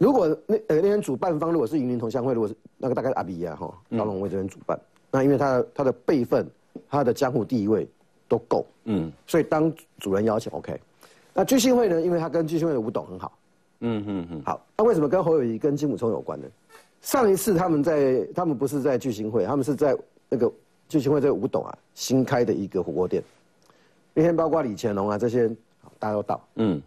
[0.03, 4.77] 如果那呃那天主办方如果是云林同乡会，如果是那个大概阿比亚哈高龙威这边主办，
[5.09, 6.45] 那因为他他的辈分，
[6.89, 7.87] 他的江湖地位。
[8.25, 10.79] 都够，嗯，所以当主人邀请，OK。
[11.35, 12.01] 那聚信会呢？
[12.01, 13.37] 因为他跟聚信会的吴董很好，
[13.81, 14.41] 嗯嗯嗯。
[14.43, 16.47] 好，那为什么跟侯友谊跟金普聪有关呢？
[17.01, 19.95] 上一次他们在，他们不是在聚信会，他们是在
[20.29, 20.51] 那个
[20.89, 23.21] 聚信会这个吴董啊新开的一个火锅店，
[24.15, 25.47] 那天包括李乾隆啊这些，
[25.99, 26.81] 大家都到，嗯。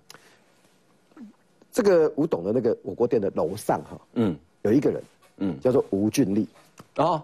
[1.77, 5.03] 这个吴董的那个火锅店的楼上哈，嗯，有一个人，
[5.37, 6.49] 嗯，叫做吴俊立，
[6.97, 7.23] 哦，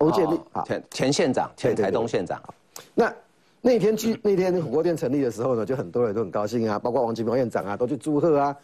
[0.00, 2.38] 吴俊立啊，前前县长，前台东县长，
[2.94, 3.10] 那。
[3.62, 8.56] 那天去那天火锅店成立的时候呢，就很多人都很高兴啊，包括王金平院长啊，都去祝贺啊。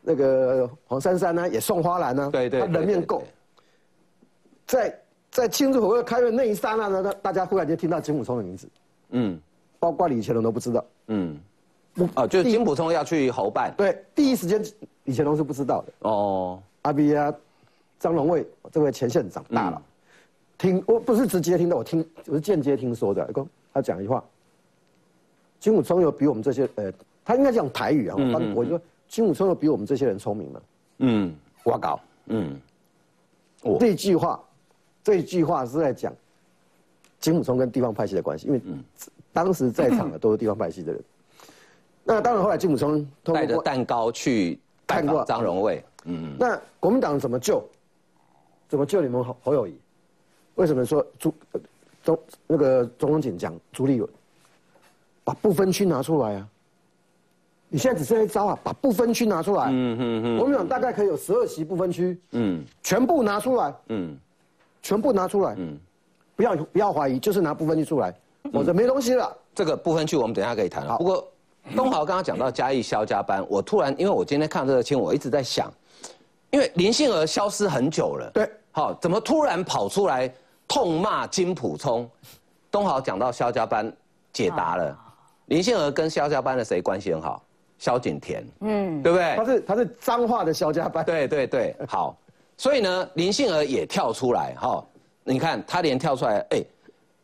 [0.00, 3.22] 那个黄珊珊呢，也送花篮呢，对对，他人面够。
[4.66, 8.68] 在在庆祝火锅开的那一刹那呢，大家忽然间听到金武聪的名字，
[9.10, 9.40] 嗯，
[9.78, 11.38] 包括李乾隆都不知道，嗯，
[12.14, 14.62] 哦，就是金普聪要去侯办，对，第一时间
[15.04, 15.92] 以前都是不知道的。
[16.08, 17.32] 哦，阿比啊，
[17.98, 19.82] 张荣卫这位前线长大了，
[20.56, 23.30] 听我不是直接听到，我听我是间接听说的，
[23.74, 24.24] 他讲一句话。
[25.60, 26.92] 金武聪有比我们这些呃，
[27.24, 30.60] 他应该讲台语啊，我我说金武聪有比我们这些人聪明吗？
[30.98, 32.58] 嗯，我搞，嗯，
[33.78, 34.42] 这句话，
[35.04, 36.12] 这句话是在讲
[37.20, 38.60] 金武聪跟地方派系的关系，因为
[39.32, 41.04] 当时在场的都是地方派系的人。
[42.04, 47.62] 那当然后来金武聪带着蛋糕去看过张荣卫，嗯，那国民党怎么救？
[48.68, 49.78] 怎么救你们侯侯友谊？
[50.54, 51.34] 为什么说朱
[52.02, 54.08] 中那个中央警讲朱立伦？
[55.24, 56.48] 把不分区拿出来啊！
[57.68, 59.66] 你现在只剩一招啊，把不分区拿出来。
[59.70, 60.38] 嗯嗯嗯。
[60.38, 62.20] 国民党大概可以有十二席不分区。
[62.32, 62.64] 嗯。
[62.82, 63.74] 全部拿出来。
[63.88, 64.18] 嗯。
[64.82, 65.54] 全部拿出来。
[65.56, 65.78] 嗯。
[66.34, 68.12] 不要不要怀疑，就是拿不分区出来，
[68.52, 69.34] 否则没东西了。
[69.54, 70.84] 这个不分区我们等下可以谈。
[70.98, 71.31] 不过
[71.76, 75.72] 东豪刚刚讲到嘉义肖家班，我突然因为我今天看这个新闻，我一直在想，
[76.50, 78.30] 因为林杏儿消失很久了。
[78.34, 78.50] 对。
[78.72, 80.32] 好，怎么突然跑出来
[80.66, 82.08] 痛骂金普聪？
[82.70, 83.92] 东豪讲到肖家班，
[84.32, 84.98] 解答了。
[85.46, 87.42] 林杏儿跟肖家班的谁关系很好？
[87.78, 89.36] 萧景田，嗯，对不对？
[89.36, 92.16] 他是他是脏话的肖家班，对对对，好，
[92.56, 94.82] 所以呢，林杏儿也跳出来哈，
[95.24, 96.62] 你看他连跳出来，哎，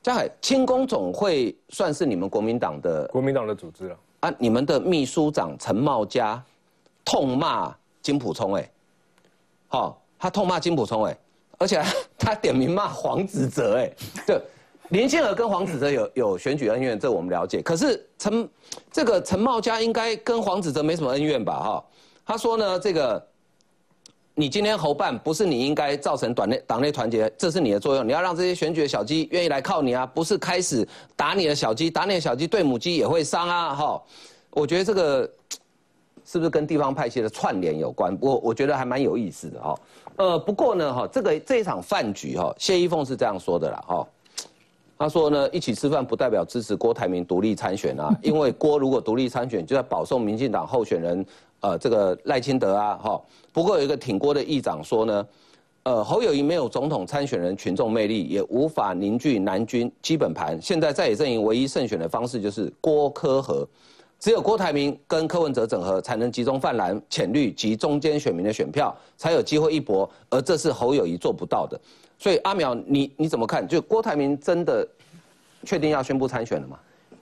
[0.03, 6.43] 江海轻工总会算是你们国民党的国民党的组织了啊，啊你们的秘书长陈茂佳
[7.05, 8.71] 痛骂金普聪，哎，
[9.69, 11.19] 好，他痛骂金普聪，哎，
[11.59, 11.83] 而且
[12.19, 13.93] 他点名骂黄子哲，哎，
[14.27, 14.41] 对。
[14.91, 17.61] 林建和跟黄子哲有有选举恩怨，这我们了解。
[17.61, 18.49] 可是陈
[18.91, 21.63] 这个陈茂佳应该跟黄子哲没什么恩怨吧？
[21.63, 21.85] 哈，
[22.25, 23.27] 他说呢，这个
[24.39, 28.07] 你今天侯办不是你应该造成党内党内团结，这是你的作用。
[28.07, 33.75] 你要让这些选举的小鸡愿意来靠你啊，不是开始打你的小鸡，打你的小鸡对母鸡也会伤啊！
[33.75, 34.01] 哈，
[34.51, 35.29] 我觉得这个
[36.25, 38.17] 是不是跟地方派系的串联有关？
[38.21, 39.81] 我我觉得还蛮有意思的哈。
[40.15, 44.07] 呃，不过呢，哈，这个这一场饭局哈，谢依凤是这样说的啦，哈。
[44.97, 51.27] 他说呢，一起吃饭不代表支持郭台铭独立参选啊，因为郭如果独立参选，就在保送民进党候选人，
[51.61, 53.21] 呃，这个赖清德啊，哈。
[53.53, 55.27] 不过有一个挺郭的议长说呢，
[55.83, 60.61] 呃，侯友谊没有总统参选人群众魅力，也无法凝聚南军基本盘。
[60.61, 63.67] 现在在野阵营唯一胜选的方式就是郭科和，
[64.21, 70.09] 只有郭台铭跟柯文哲整合，才能集中泛蓝、浅绿及中间选民的选票，才有机会一搏。
[70.31, 71.81] 而这是侯友谊做不到的。
[72.19, 73.67] 所以阿苗，你你怎么看？
[73.67, 74.87] 就郭台铭真的
[75.65, 76.79] 确定要宣布参选了吗？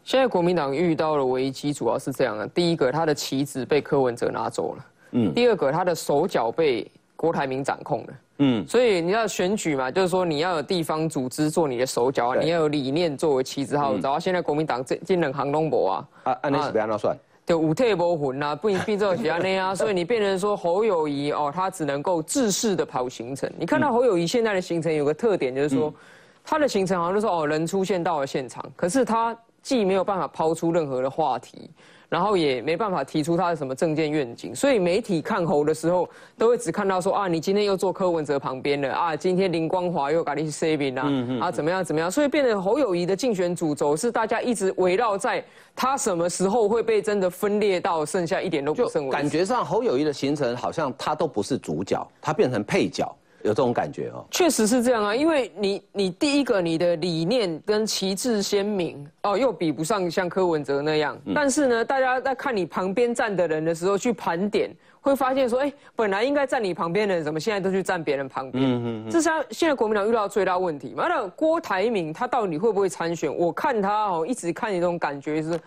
[0.07, 8.15] 现在国民党遇到了危机，主要是这样的：第一个，他的旗子被柯文哲拿走了；嗯，第二个，他的手脚被郭台铭掌控了。
[8.39, 14.17] 嗯，所以你要选举嘛，就是说你要有地方组织做你的手脚啊，你要有理念作为旗帜号召。
[14.17, 23.51] 现在国民党这这两行东博啊，啊，按那是不要那算，就五退波魂啊，不并做其他那啊，所以你变成说侯友谊哦，他只能够自式的跑行程。
[23.59, 25.93] 你看到侯友谊现在的行程有个特点，就是说
[26.45, 29.37] 他的行程好像就说哦，人出现到了现场，可是他
[29.67, 31.69] 既没有办法抛出任何的话题。
[32.09, 40.97] 然后也没办法提出他的什么政见愿景，所以媒体看侯的时候，都会只看到说啊，你今天又坐柯文哲旁边了啊，今天林光华又搞你 saving
[41.41, 49.11] 啊，啊怎么样怎么样，所以变成侯友谊的竞选主轴是大家一直围绕在他什么时候会被真的分裂到剩下一点都不剩。
[49.11, 53.13] 感觉上侯友谊的行程好像他都不是主角，他变成配角。
[53.47, 64.69] 有这种感觉哦，确实是这样啊，因为你你第一个你的理念跟旗帜鲜明哦，又比不上像柯文哲那样，但是呢，大家在看你旁边站的人的时候去盘点，
[65.01, 68.65] 会发现说，哎，本来应该站你旁边的人，怎么现在都去站别人旁边？
[68.65, 70.93] 嗯嗯，这是现在国民党遇到最大问题。
[70.97, 73.33] 那郭台铭他到底会不会参选？
[73.33, 75.61] 我看他哦，一直看你这种感觉是，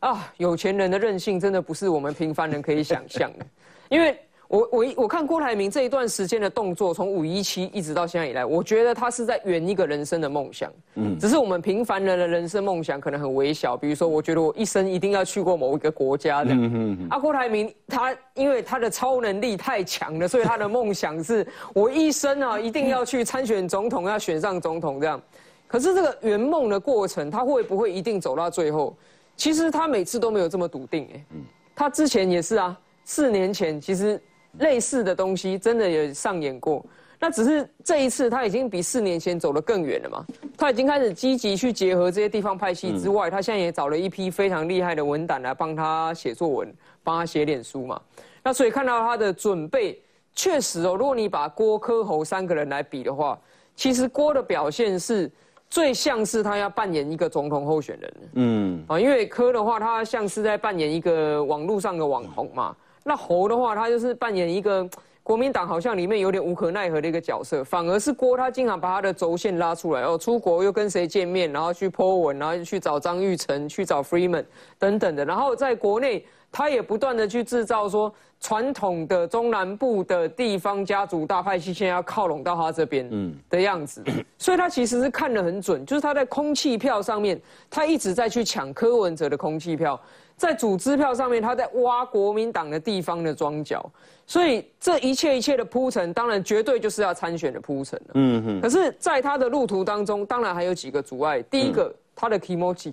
[0.00, 3.44] 啊，有钱人的任性真的不是我们平凡人可以想象的，
[3.90, 4.18] 因为。
[4.48, 10.72] 我我我看郭台铭这一段时间的动作，从五一七一直到现在以来，我觉得他是在圆一个人生的梦想。
[10.94, 16.52] 嗯，只是我们平凡人的人生梦想可能很微小，比如说，我觉得我一生一定要去过某一个国家的。
[16.52, 17.08] 嗯嗯。
[17.10, 25.20] 啊郭台铭他因为他的超能力太强了，所以他的梦想是我一生啊一定要去参选总统，要选上总统这样。
[25.66, 28.96] 可是这个圆梦的过程，他会不会一定走到最后？
[29.36, 31.24] 其实他每次都没有这么笃定哎。
[31.34, 31.42] 嗯。
[31.74, 34.22] 他之前也是啊，四年前其实。
[34.58, 36.84] 类似的东西真的有上演过，
[37.18, 40.24] 那只是这一次他已经比四年前走得更远了嘛？
[40.56, 48.00] 他已经开始积极去结合这些地方派系之外，他现在也找了一批非常厉害的文胆来帮他写作文，帮他写脸书嘛。
[48.42, 50.00] 那所以看到他的准备，
[50.34, 53.38] 确实哦，如果你把郭、柯、侯三个人来比的话，
[53.74, 55.30] 其实郭的表现是
[55.68, 58.14] 最像是他要扮演一个总统候选人。
[58.34, 62.74] 嗯，啊，因为柯的话，他像是在扮演一个网络上的网红嘛。
[63.08, 64.84] 那侯的话，他就是扮演一个
[65.22, 74.44] 国民党好像里面有点无可奈何的一个角色，反而是郭他经常把他的轴线拉出来哦，出国又跟谁见面，然后去 po 文，然后去找张玉成，去找 Freeman
[74.76, 83.08] 等等的，然后在国内他也不断的去制造说传统的中南部的地方家族大派系现在要靠拢到他这边
[83.48, 84.02] 的样子，
[84.36, 87.40] 所以他其实是看得很准，就是他在空气票上面，
[87.70, 90.00] 他一直在去抢柯文哲的空气票。
[90.36, 93.90] 在主支票上面，他在挖国民党的地方的庄脚，
[94.26, 98.10] 所以这一切一切的铺陈，当然绝对就是要参选的铺陈了。
[98.14, 98.60] 嗯哼。
[98.60, 101.40] 可是，在他的路途当中，当然还有几个阻碍。
[101.44, 102.92] 第一个，他的 emoji，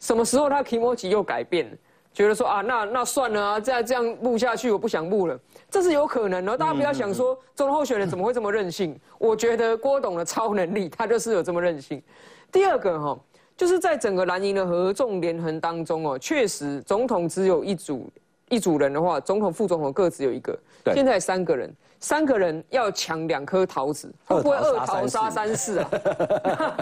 [0.00, 1.76] 什么时候他 emoji 又改变了？
[2.12, 5.38] 觉得说啊，那那算了啊，再这样录下去，我不想录了，
[5.70, 6.58] 这是有可能的。
[6.58, 8.98] 大家不要想说，中候选人怎么会这么任性？
[9.18, 12.02] 我觉得郭董的超能力，他就是有这么任性。
[12.50, 13.16] 第二个哈。
[13.56, 18.10] 就是在整个蓝营的合纵连横当中哦，确实总统只有一组
[18.48, 20.58] 一组人的话，总统、副总统各只有一个。
[20.92, 25.88] 现在三个人，三个人要抢两颗桃子，会不会二桃杀三士啊？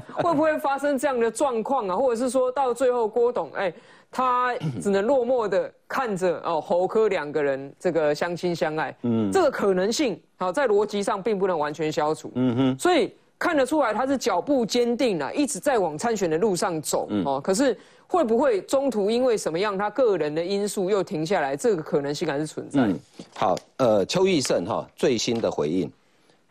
[0.22, 1.94] 会不会发生这样的状况啊？
[1.94, 3.72] 或者是说到最后，郭董哎，
[4.10, 13.12] 他只能落寞的看着哦，侯科两个人这个相亲相爱，嗯，这个可能性好在逻辑上并不能完全消除，嗯哼，所以。
[13.40, 17.40] 看得出来，他是脚步坚定了，一直在往参选的路上走哦。
[17.40, 17.76] 可是
[18.06, 21.56] 会不会中途因为什么样他个人的因素又停下来？
[21.56, 22.86] 这个可能性还是存在。
[23.34, 25.90] 好，呃，邱义胜哈最新的回应，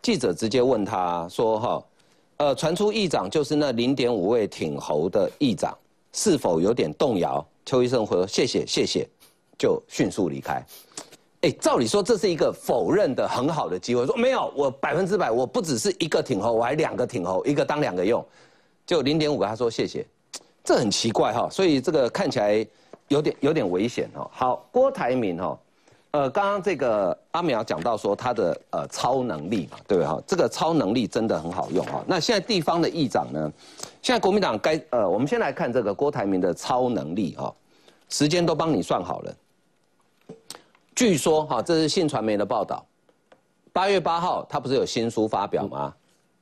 [0.02, 1.84] 记者直接问他说哈，
[2.38, 5.78] 呃，传出议长就是那零点五位挺侯的议长，
[6.12, 7.46] 是否有点动摇？
[7.68, 9.08] 邱医生回说谢谢谢谢，
[9.60, 10.66] 就迅速离开。
[11.42, 18.24] 哎，照理说这是一个否认的很好的机会，说没有，我百分之百，我不只是一个挺侯，我还两个挺侯，一个当两个用，
[18.86, 20.06] 就零点五个，他说谢谢，
[20.66, 22.68] 这很奇怪哈，所以这个看起来
[23.08, 24.30] 有点有点危险哦。
[24.34, 25.58] 好，郭台铭哈，
[26.12, 30.22] 呃，刚刚这个阿苗讲到说他的呃超能力嘛，对不对哈？
[30.28, 32.04] 这个超能力真的很好用哈。
[32.06, 33.50] 那现在地方的议长呢，
[34.02, 37.54] 现在国民党该呃，我们先来看这个郭台铭的超能力哈，
[38.10, 39.34] 时间都帮你算好了。
[41.00, 42.86] 据说哈，这是信传媒的报道。
[43.72, 45.94] 八月八号，他不是有新书发表吗？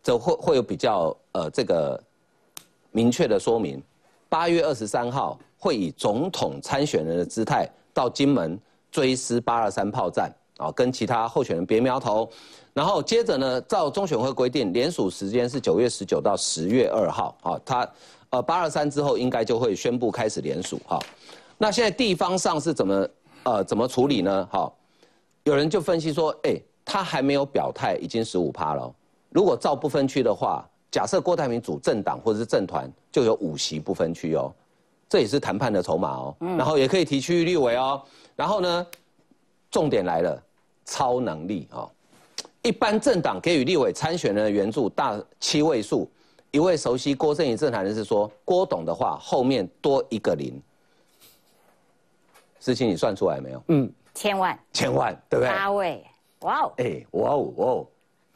[0.02, 2.02] 这会会有比较呃这个
[2.90, 3.80] 明确的说明。
[4.28, 8.60] 八月二十三号，会以总统参选人的姿态到金门
[8.92, 12.28] 追思八二三炮战啊，跟其他候选人别苗头。
[12.74, 17.88] 然后接着呢，照中选会规定，联署时间是九月十九到十月二号啊，他
[18.32, 20.98] 呃八二三之后应该就会宣布开始联署哈。
[21.60, 23.08] 那现在地方上是怎么
[23.48, 24.48] 呃怎么处理呢？
[24.52, 24.72] 哈，
[25.44, 28.94] 有人就分析说，哎，他还没有表态，已经十五趴了。
[29.30, 34.54] 如果照不分区的话，假设郭台铭组政党或者是政团，就有五席不分区哦，
[35.08, 36.36] 这也是谈判的筹码哦。
[36.58, 38.02] 然后也可以提区域立委哦。
[38.36, 38.86] 然后呢，
[39.72, 40.44] 重点来了，
[40.84, 41.90] 超能力哦。
[42.64, 46.10] 一般政党给予立委参选人的援助大七位数，
[46.52, 50.62] 一位熟悉郭正宇政坛人士说，郭董的话后面多一个零，
[52.68, 53.64] 事情你算出来没有？
[53.70, 55.50] 嗯，千万，千万，对不对？
[55.50, 56.04] 八位，
[56.42, 57.88] 哇哦，哎，哇哦，哇哦，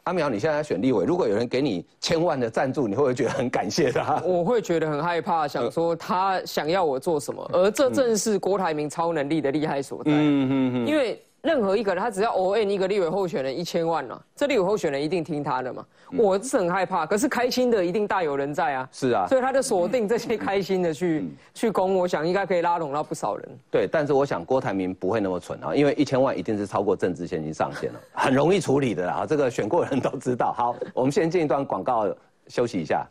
[0.04, 4.22] 阿苗，你现在选立委，如果有人给你千万的赞助，你会不会觉得很感谢他？
[4.24, 10.10] 我会觉得很害怕，想说他想要我做什么，而这正是郭台铭超能力的厉害所在。
[10.10, 11.22] 嗯嗯嗯，因为。
[11.42, 15.84] 任何一个人，他只要 O N 一个立委候选人一千万了，这立委候选人一定听他的嘛？
[16.16, 18.88] 我是很害怕，可是开心的一定大有人在啊。
[18.92, 23.48] 是啊，所以他就锁定这些开心的去去攻，我想应该可以拉拢到不少人。
[23.72, 29.26] 对，但是我想郭台铭不会那么蠢啊，因为一千万一定是超过政治现金上限了， 很容易处理的啦。
[29.28, 30.52] 这个选过的人都知道。
[30.52, 32.06] 好，我们先进一段广告，
[32.46, 33.04] 休息一下。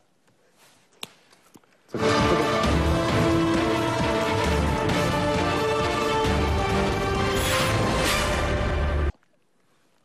[1.92, 2.71] 这个这个。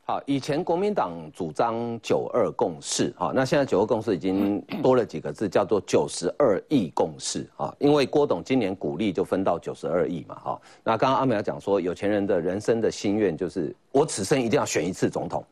[0.08, 15.44] 好，以前国民党主张九二共识，哈，那现在九二共识已经 多了几个字，叫做九十二亿共识，啊，因为郭董今年股利就分到九十二亿嘛，哈，那刚刚阿美讲说，有钱人的人生的心愿就是我此生一定要选一次总统，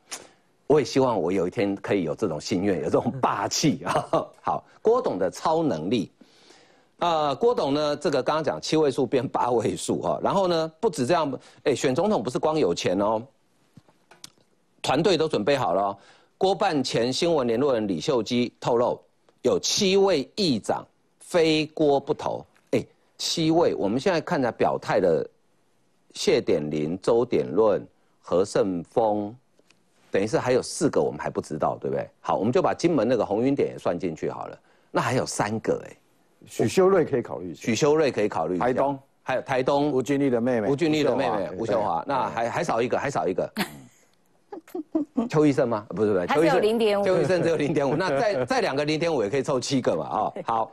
[0.68, 4.07] 我也希望我有一天可以有这种心愿，有这种霸气 啊。
[4.40, 6.12] 好，郭董的超能力，
[7.00, 13.20] 呃，郭董呢，这个刚刚讲七位数变八位数，哈，然后呢，不止这样，哎，选总统不是光有钱哦。
[14.85, 15.97] 团队都准备好了。
[16.37, 19.01] 郭办前新闻联络人李秀基透露，
[19.41, 20.87] 有七位议长
[21.20, 22.45] 非郭不投。
[22.72, 22.85] 哎，
[23.16, 25.26] 七位，我们现在看着表态的
[26.12, 27.82] 谢点林、周点论、
[28.20, 29.35] 何胜峰，
[30.11, 32.07] 等于是还有四个我们还不知道，对不对？
[32.20, 34.59] 好，我们就把金门那个红云点也算进去好了。
[34.91, 35.97] 那还有三个哎，
[36.47, 38.59] 许修睿可以考虑，许修睿可以考虑。
[38.59, 43.51] 台东还有台东吴俊丽的妹妹，吴俊丽的妹妹吴秀华，那还还少一个，还少一个。
[45.28, 45.86] 邱医生吗？
[45.90, 47.94] 不是不是，邱医生零点五，邱医生只有零点五。
[47.96, 50.05] 那再再 两个零点五也可以凑七个嘛？
[50.07, 50.70] 啊，好，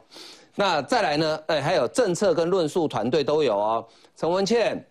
[0.56, 1.40] 那再来呢？
[1.48, 3.86] 哎，还有政策跟论述团队都有哦。
[4.16, 4.84] 陈文茜、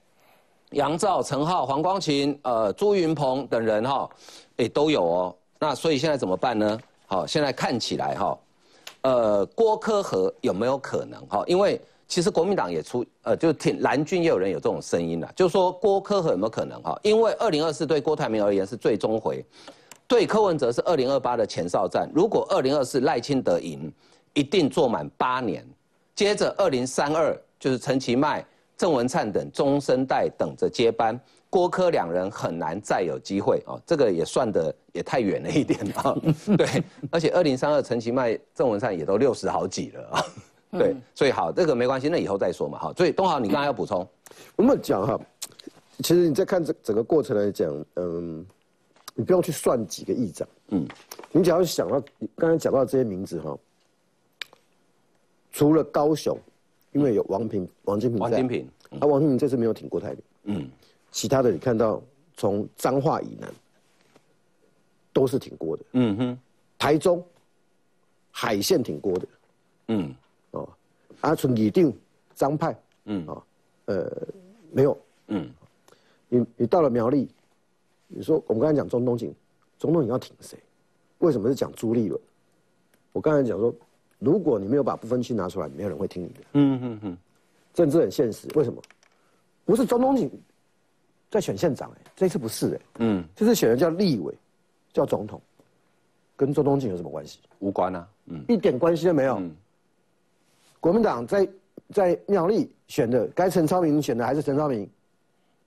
[0.70, 4.08] 杨照、陈浩、黄光琴、呃朱云鹏等人哈，
[4.56, 5.36] 哎都有哦。
[5.58, 6.78] 那所以现在怎么办呢？
[7.06, 8.38] 好，现在看起来哈，
[9.02, 11.42] 呃郭科和有没有可能哈？
[11.46, 11.80] 因为
[12.10, 16.98] 其实国民党也出，呃，就挺蓝军也有人有这种声音的，就是说郭科和有没有可能哈？
[17.04, 19.44] 因为二零二四对郭台铭而言是最终回，
[20.08, 22.10] 对柯文哲是二零二八的前哨战。
[22.12, 23.90] 如果二零二四赖清德赢，
[24.34, 25.64] 一定坐满八年，
[26.16, 28.44] 接着二零三二就是陈其迈、
[28.76, 33.80] 郑文灿等中生代等着接班，郭科两人很难再有机会哦。
[33.86, 36.16] 这个也算的也太远了一点啊。
[36.58, 40.24] 对，而且二零三二陈其迈、郑文灿也都六十好几了啊。
[40.70, 42.78] 对，所以好，这个没关系，那以后再说嘛。
[42.78, 44.06] 好，所以东豪，你刚才要补充，
[44.54, 45.20] 我们讲哈，
[45.98, 48.46] 其实你在看这整个过程来讲，嗯，
[49.14, 50.86] 你不用去算几个议长，嗯，
[51.32, 52.00] 你只要想到
[52.36, 53.58] 刚才讲到这些名字哈，
[55.50, 56.38] 除了高雄，
[56.92, 60.70] 因为有王平、王金平，王金平，啊，王金平这次没有挺过台嗯，
[61.10, 62.00] 其他的你看到
[62.36, 63.52] 从彰化以南
[65.12, 66.38] 都是挺过的，嗯哼，
[66.78, 67.20] 台中
[68.30, 69.28] 海线挺过的，
[69.88, 70.14] 嗯。
[71.20, 71.94] 阿纯拟定
[72.34, 73.42] 张派，嗯啊，
[73.86, 74.10] 呃，
[74.72, 74.96] 没有，
[75.28, 75.50] 嗯，
[76.28, 77.28] 你你到了苗栗，
[78.06, 79.34] 你说我们刚才讲中东锦，
[79.78, 80.58] 中东锦要挺谁？
[81.18, 82.20] 为什么是讲朱立伦？
[83.12, 83.74] 我刚才讲说，
[84.18, 86.40] 如果你没有把不分区拿出来，没有人会听你的。
[86.52, 87.18] 嗯嗯嗯，
[87.74, 88.80] 政治很现实，为什么？
[89.64, 90.30] 不是中东锦
[91.30, 94.34] 在选县长哎，这次不是哎，嗯，这次选的叫立委，
[94.92, 95.40] 叫总统，
[96.36, 97.38] 跟中东锦有什么关系？
[97.58, 99.42] 无关啊，嗯，一点关系都没有。
[100.80, 101.48] 国民党在
[101.92, 104.88] 在苗栗选的，该陈超明选的还是陈超明，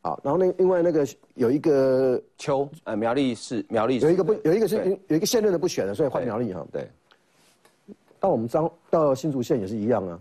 [0.01, 6.65] 好，然后那另外那个有一个邱，呃，苗栗是苗栗有一个不有一个是有一个现任的不选了，所以换苗栗哈。
[6.71, 6.89] 对，
[8.19, 10.19] 到我们彰到新竹县也是一样啊。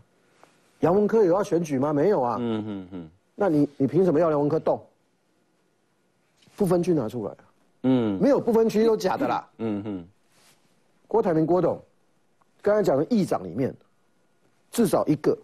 [0.81, 1.93] 杨文科有要选举吗？
[1.93, 2.37] 没有啊。
[2.41, 3.11] 嗯嗯嗯。
[3.35, 4.81] 那你你凭什么要杨文科动？
[6.57, 7.45] 不分区拿出来啊。
[7.85, 8.21] 嗯。
[8.21, 9.49] 没有不分区都假的啦。
[9.59, 10.05] 嗯哼。
[11.07, 11.81] 郭台铭郭董，
[12.61, 13.73] 刚才讲的议长里面。
[14.73, 15.39] 至少一个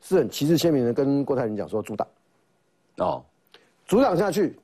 [0.00, 2.06] 是很旗帜鲜明的跟郭台铭讲说阻挡，
[2.98, 3.24] 哦，
[3.86, 4.56] 阻挡下去，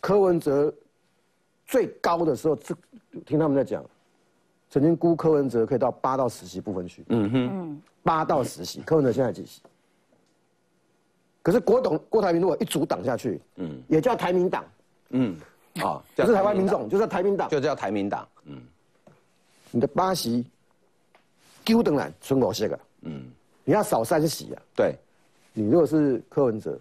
[0.00, 0.74] 柯文哲
[1.66, 2.74] 最高的时候，这
[3.26, 3.84] 听他们在讲，
[4.70, 9.60] 曾经估柯文哲可以到八到十席不分区，嗯哼，八到十席，柯文哲现在几席？
[11.42, 14.64] 可是郭董郭台铭如果一阻挡下去，嗯，也叫台民党，
[15.10, 15.36] 嗯，
[15.82, 18.62] 啊，不是台湾民众，就叫台民党，就叫台民党，嗯，
[19.70, 20.46] 你的八席，
[21.64, 23.24] 丢等来存五席个，嗯，
[23.64, 24.94] 你要少三席啊，对，
[25.52, 26.78] 你如果是柯文哲，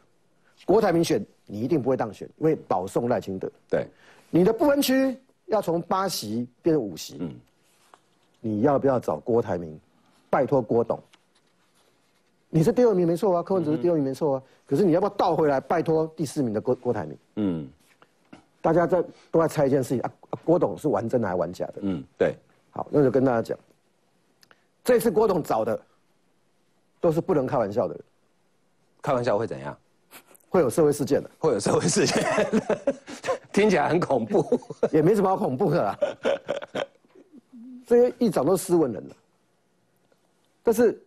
[0.66, 3.88] 郭台铭选你一定不会当选，因为保送赖清德，对，
[4.30, 7.34] 你的不分区要从八席变成五席，嗯，
[8.42, 9.80] 你要不要找郭台铭，
[10.30, 11.00] 拜托郭董？
[12.50, 17.18] 你是第二名没错啊，柯文哲是第二名没错啊，可是你要不要倒回来拜托第四名的郭郭台铭？
[17.38, 17.68] 嗯，
[18.62, 20.12] 大家在都在猜一件事情啊，
[20.46, 21.74] 郭董是玩真的还是玩假的？
[21.82, 22.36] 嗯，对，
[22.70, 23.58] 好，那就跟大家讲，
[24.84, 25.80] 这次郭董找的
[27.00, 28.04] 都是不能开玩笑的人，
[29.02, 29.78] 开玩笑会怎样？
[30.50, 32.24] 会有社会事件的，会有社会事件，
[33.52, 34.60] 听起来很恐怖，
[34.92, 35.98] 也没什么好恐怖的啦。
[37.86, 39.16] 这些议长都是斯文人了，
[40.62, 41.02] 但是。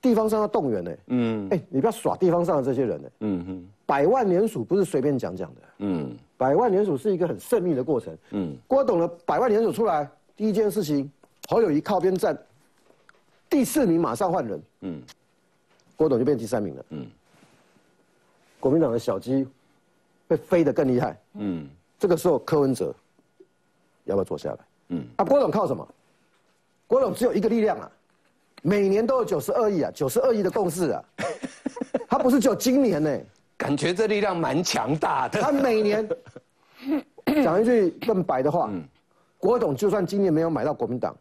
[0.00, 11.08] 地方上要动员呢，嗯，哎，你不要耍地方上的这些人呢，嗯哼，百万联署不是随便讲讲的，嗯，百万联署是一个很慎密的过程，嗯，郭董的百万联署出来，第一件事情，
[11.48, 12.36] 侯友谊靠边站，
[13.52, 15.02] 第四名马上换人，嗯，
[15.94, 17.06] 郭董就变第三名了，嗯，
[18.58, 19.46] 国民党的小鸡
[20.26, 22.94] 会飞得更厉害，嗯，这个时候柯文哲
[24.04, 24.58] 要不要坐下来？
[24.88, 25.86] 嗯，啊，郭董靠什么？
[26.86, 27.92] 郭董只有一个力量啊。
[28.64, 31.04] 每年都有九十二亿啊，九十二亿的共识啊，
[32.08, 33.18] 他不是只有今年呢，
[33.56, 35.42] 感觉这力量蛮强大的。
[35.42, 36.08] 他每年
[37.44, 38.82] 讲一句更白的话，嗯、
[39.36, 41.14] 郭董就算今年没有买到国民党，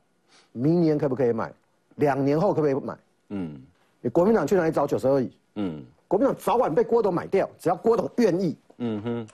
[0.51, 1.51] 明年可不可以买？
[1.95, 2.97] 两年后可不可以买？
[3.29, 3.61] 嗯，
[4.01, 5.31] 你国民党去哪里找九十二亿？
[5.55, 8.57] 嗯，国民党早晚被郭董买掉，只要郭董愿意。
[8.77, 9.27] 嗯哼，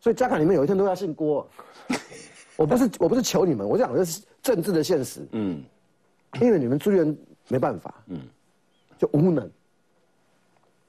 [0.00, 1.46] 所以家坎里面有一天都要姓郭。
[2.56, 5.26] 我不是我不是求你们，我讲的是政治的现实。
[5.32, 5.62] 嗯。
[6.40, 7.16] 因为你们资源
[7.46, 8.18] 没办法，嗯，
[8.98, 9.48] 就无能。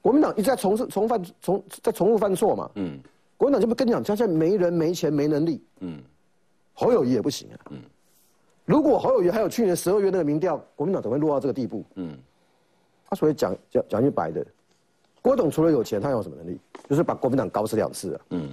[0.02, 2.98] 国民党一直在重复、重犯、重在重复犯错嘛，嗯，
[3.36, 6.02] 国民党就不跟你讲，他现在没人、没钱、没能力，嗯，
[6.74, 7.78] 侯友谊也不行啊，嗯，
[8.66, 11.84] 如果侯友谊还有去年十二月那个民调，国民党怎么会落到这个地步？
[11.94, 12.18] 嗯，
[13.08, 14.44] 他所以讲讲讲句白的，
[15.22, 16.60] 郭董除了有钱，他有什么能力？
[16.88, 18.50] 就是把国民党搞死两次啊，嗯，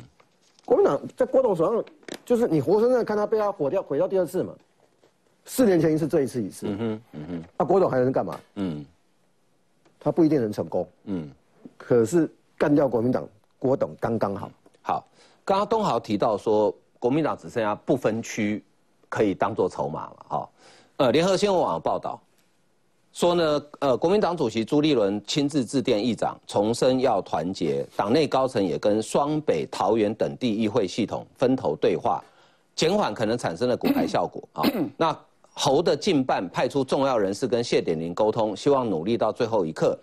[0.66, 1.84] 国民党在郭董手上，
[2.24, 4.53] 就是你活生生看他被他毁掉、毁掉第二次嘛。
[5.45, 6.68] 四年前一次，这一次一次。
[6.70, 7.43] 嗯哼，嗯哼。
[7.57, 8.39] 那郭董还能干嘛？
[8.55, 8.86] 嗯，
[9.99, 10.88] 他不一定能成功。
[11.03, 11.30] 嗯，
[11.78, 13.28] 可是干掉国民党，
[13.59, 14.49] 郭董刚刚好。
[14.82, 15.07] 好，
[15.43, 18.64] 刚刚东豪提到说，国民党只剩下不分区
[19.14, 20.26] 可以当做筹码了。
[20.30, 20.49] 哈，
[20.97, 22.20] 呃，联合新闻网报道
[23.11, 32.24] 说呢，呃，国民党主席朱立伦亲自致电议长，重申要团结，党内高层也跟双北、桃园等地议会系统分头对话，
[32.76, 34.41] 减缓可能产生的骨牌效果。
[34.53, 34.64] 啊，
[34.97, 35.16] 那。
[35.55, 39.95] 侯的近办派出重要人士跟谢点玲沟通，希望努力到最后一刻。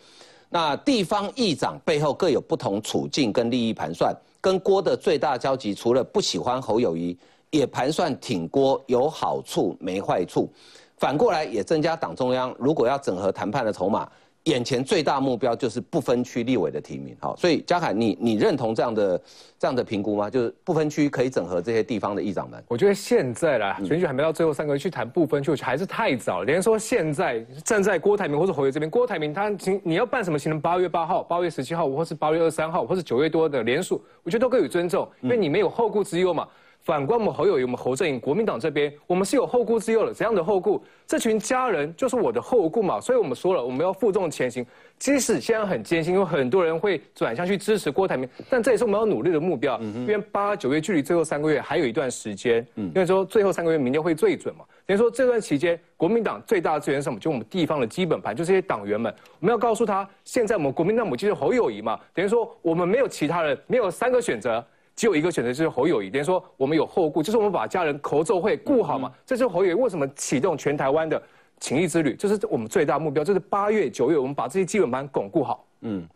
[0.49, 7.19] 那地方议长背后各有不同处境跟利益盘算，跟郭的最大交集，除了不喜欢侯友谊，
[7.51, 10.51] 也盘算挺郭有好处没坏处。
[10.97, 14.09] 反过来也增加党中央如果要整合谈判的筹码。
[14.45, 19.21] 眼前最大目标就是不分区立委的提名，好，所以嘉凯，你你认同这样的
[19.59, 20.31] 这样的评估吗？
[20.31, 22.65] 就是不分区可以整合这些地方的议长们？
[22.67, 26.43] 我觉得现在啦，选举还没到最后三个月去谈不分区，还是太早。
[26.45, 30.59] 连说现在站在郭台铭或者侯友这边，郭台铭他行你要办什么行程？
[30.59, 36.49] 八月八号、八月十七号，或是八月二十三号，或是九月多的连署，我觉得都给予尊重，因为你没有后顾之忧嘛。
[36.83, 40.15] 反观我们侯友谊，我们侯阵营国民党这边，我们是有后顾之忧的。
[40.15, 40.83] 怎样的后顾？
[41.07, 42.99] 这群家人就是我的后顾嘛。
[42.99, 44.65] 所以我们说了，我们要负重前行。
[44.99, 49.79] 即使现在很艰辛，有很多人会转向去支持郭台铭，但这也是我们要努力的目标。
[49.79, 52.67] 因为八九月距离最后三个月还有一段时间。
[52.75, 54.65] 因为说最后三个月明天会最准嘛。
[54.87, 57.21] 等于说这段期间，国民党最大的资源是什么？
[57.21, 59.15] 就我们地方的基本盘，就这些党员们。
[59.39, 62.01] 我们要告诉他，现在我们国民党母亲是侯友谊嘛。
[62.15, 64.65] 等于说我们没有其他人，没有三个选择。
[65.01, 66.11] 只有一个选择，就是侯友谊。
[66.11, 69.11] 等于说，我们有后顾，就是我们把家人口奏会顾好嘛。
[69.25, 71.23] 这是侯友谊为什么启动全台湾的
[71.59, 73.25] 情谊之旅，这是我们最大目标。
[73.25, 75.65] 就是八月、九月，我们把这些基本盘巩固好。
[75.81, 76.07] 嗯，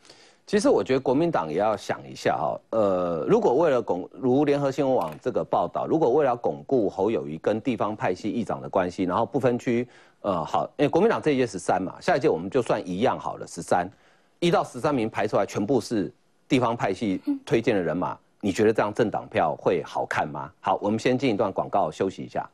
[0.47, 2.61] 其实我觉得国民党也要想一下哈。
[2.73, 9.89] 呃，如果为了巩，如联合新闻网这个报道，如果为了巩固侯友谊跟地方派系议长的关系，然后不分区，
[10.21, 13.91] 呃，好，因为国民党这一届十三嘛，下一届我们就算一样好了，十三，
[14.41, 16.13] 一到十三名排出来，全部是
[16.47, 18.15] 地方派系推荐的人马。
[18.45, 20.51] 你觉得这张政党票会好看吗？
[20.61, 22.47] 好我们先进一段广告休息一下。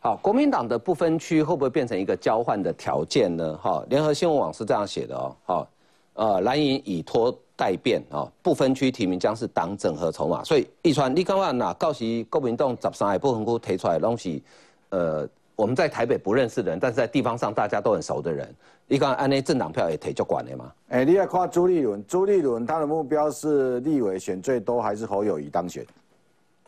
[0.00, 3.56] 好国民党的不分区会不会变成一个交换的条件呢？
[3.62, 5.68] 哈联合新闻网是这样写的哦好
[6.14, 10.42] 呃蓝营以拖代变啊不分区提名将是党整合筹码。
[10.42, 14.42] 所以一川你看看到时国民党十三个不分区提出来的东西
[14.88, 15.28] 呃
[15.58, 18.48] 我们在台北不认识的人，但是在地方上大家都很熟的人，
[18.86, 20.72] 你刚按那政党票也提就管的吗？
[20.90, 25.84] 哎，你要看朱立伦，朱立伦他的目标是立委选最多还是侯友谊当选？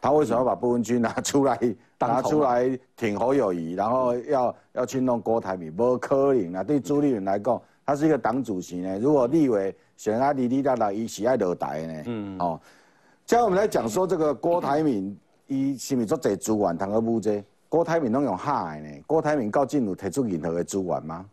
[0.01, 1.57] 他为什么要把部分区拿出来？
[2.01, 6.65] 拿出来挺侯友谊，然后要要去弄郭台铭，不可能啊！
[6.65, 8.99] 对朱立伦来讲，他是一个党主席呢。
[8.99, 12.03] 如果立委选他，滴滴答答，伊喜爱落台呢。
[12.07, 12.61] 嗯哦，
[13.25, 15.17] 现在我们来讲说这个郭台铭，
[15.47, 17.45] 伊是咪做这主管，谈个不这？
[17.71, 18.91] 郭台铭拢用海呢？
[19.07, 21.25] 郭台铭到进有提出任何的资源吗？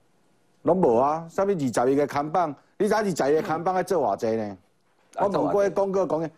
[0.61, 1.25] 拢无啊！
[1.27, 4.57] 啥物二十亿个看板，你知二十亿个看板要做偌济呢？
[5.15, 6.29] 我问过广告讲的。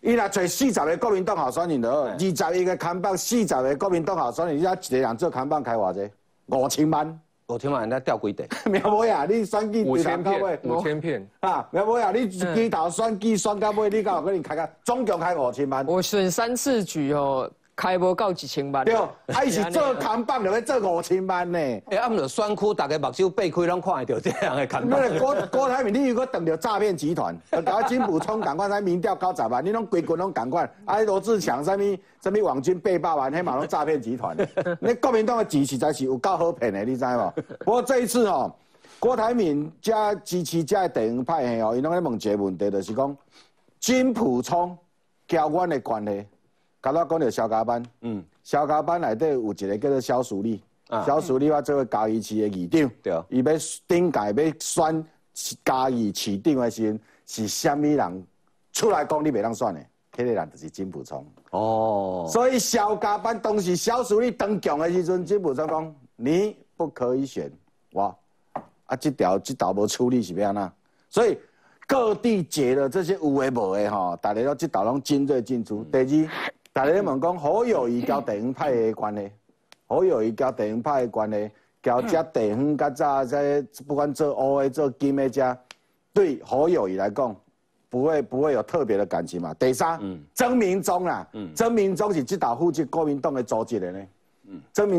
[0.00, 6.10] 伊若找四十个国民党候选人了，二十亿个看板，四十个国民党候选人，你一个人做看板开偌济？
[6.46, 8.46] 五千万，五千万人家调几地？
[8.70, 11.68] 苗妹啊，你选举五千片，五千片啊！
[11.70, 15.84] 苗妹啊，你机头选举选到尾，你敢有可能开个总共开五千万？
[15.86, 17.50] 我选三次举哦。
[17.76, 18.94] 开无到一千万，对，
[19.34, 21.58] 啊，伊是做扛棒就要做五千万呢。
[21.58, 25.10] 哎，啊，毋着选区，大家目睭背开拢看会到这样的看板。
[25.18, 30.70] 郭郭台铭，你如果等着诈骗集团，搞金补充赶快，才民调高十万，你拢规群拢赶快。
[30.84, 34.36] 啊，罗志祥，什么什么网军被霸完，黑马拢诈骗集团。
[34.80, 37.32] 你国民党的支持才是有够好骗的，你知无？
[37.64, 38.54] 不过这一次哦，
[39.00, 43.16] 郭台铭加支持加地方派系哦，伊拢在问一个问题，就是讲
[43.80, 44.78] 金普充
[45.26, 46.24] 交阮的关系。
[46.84, 50.62] 刚刚讲到肖家班，嗯，肖家班内底有一个叫做肖淑丽，
[51.06, 53.52] 肖淑丽话做为嘉义市的议长，对，伊要
[53.88, 55.06] 顶届要选
[55.64, 58.26] 嘉义市长的时，是虾米人
[58.70, 59.80] 出来讲你袂当选的？
[60.14, 61.26] 迄个人就是金普聪。
[61.52, 67.50] 哦，所以肖家班当时肖淑丽当强的时阵，金普聪讲你不可以选
[67.92, 68.14] 我，
[68.84, 70.72] 啊，这条这道无处理是要安那？
[71.08, 71.38] 所以
[71.86, 75.82] 各地解了这些有诶无诶吼，大家都这道拢精锐进出。
[75.84, 76.52] 第二。
[76.74, 79.30] 大 家问讲好友谊交地方派的关系，
[79.86, 81.50] 好友谊交地方派的关系，
[81.80, 85.56] 交这地方较早在不管做乌的做金的家，
[86.12, 87.34] 对好友谊来讲，
[87.88, 89.54] 不会不会有特别的感情嘛？
[89.54, 90.00] 第三，
[90.34, 94.00] 曾明忠啊，曾明忠是即道附近国民党的组织的呢，
[94.72, 94.92] 曾明。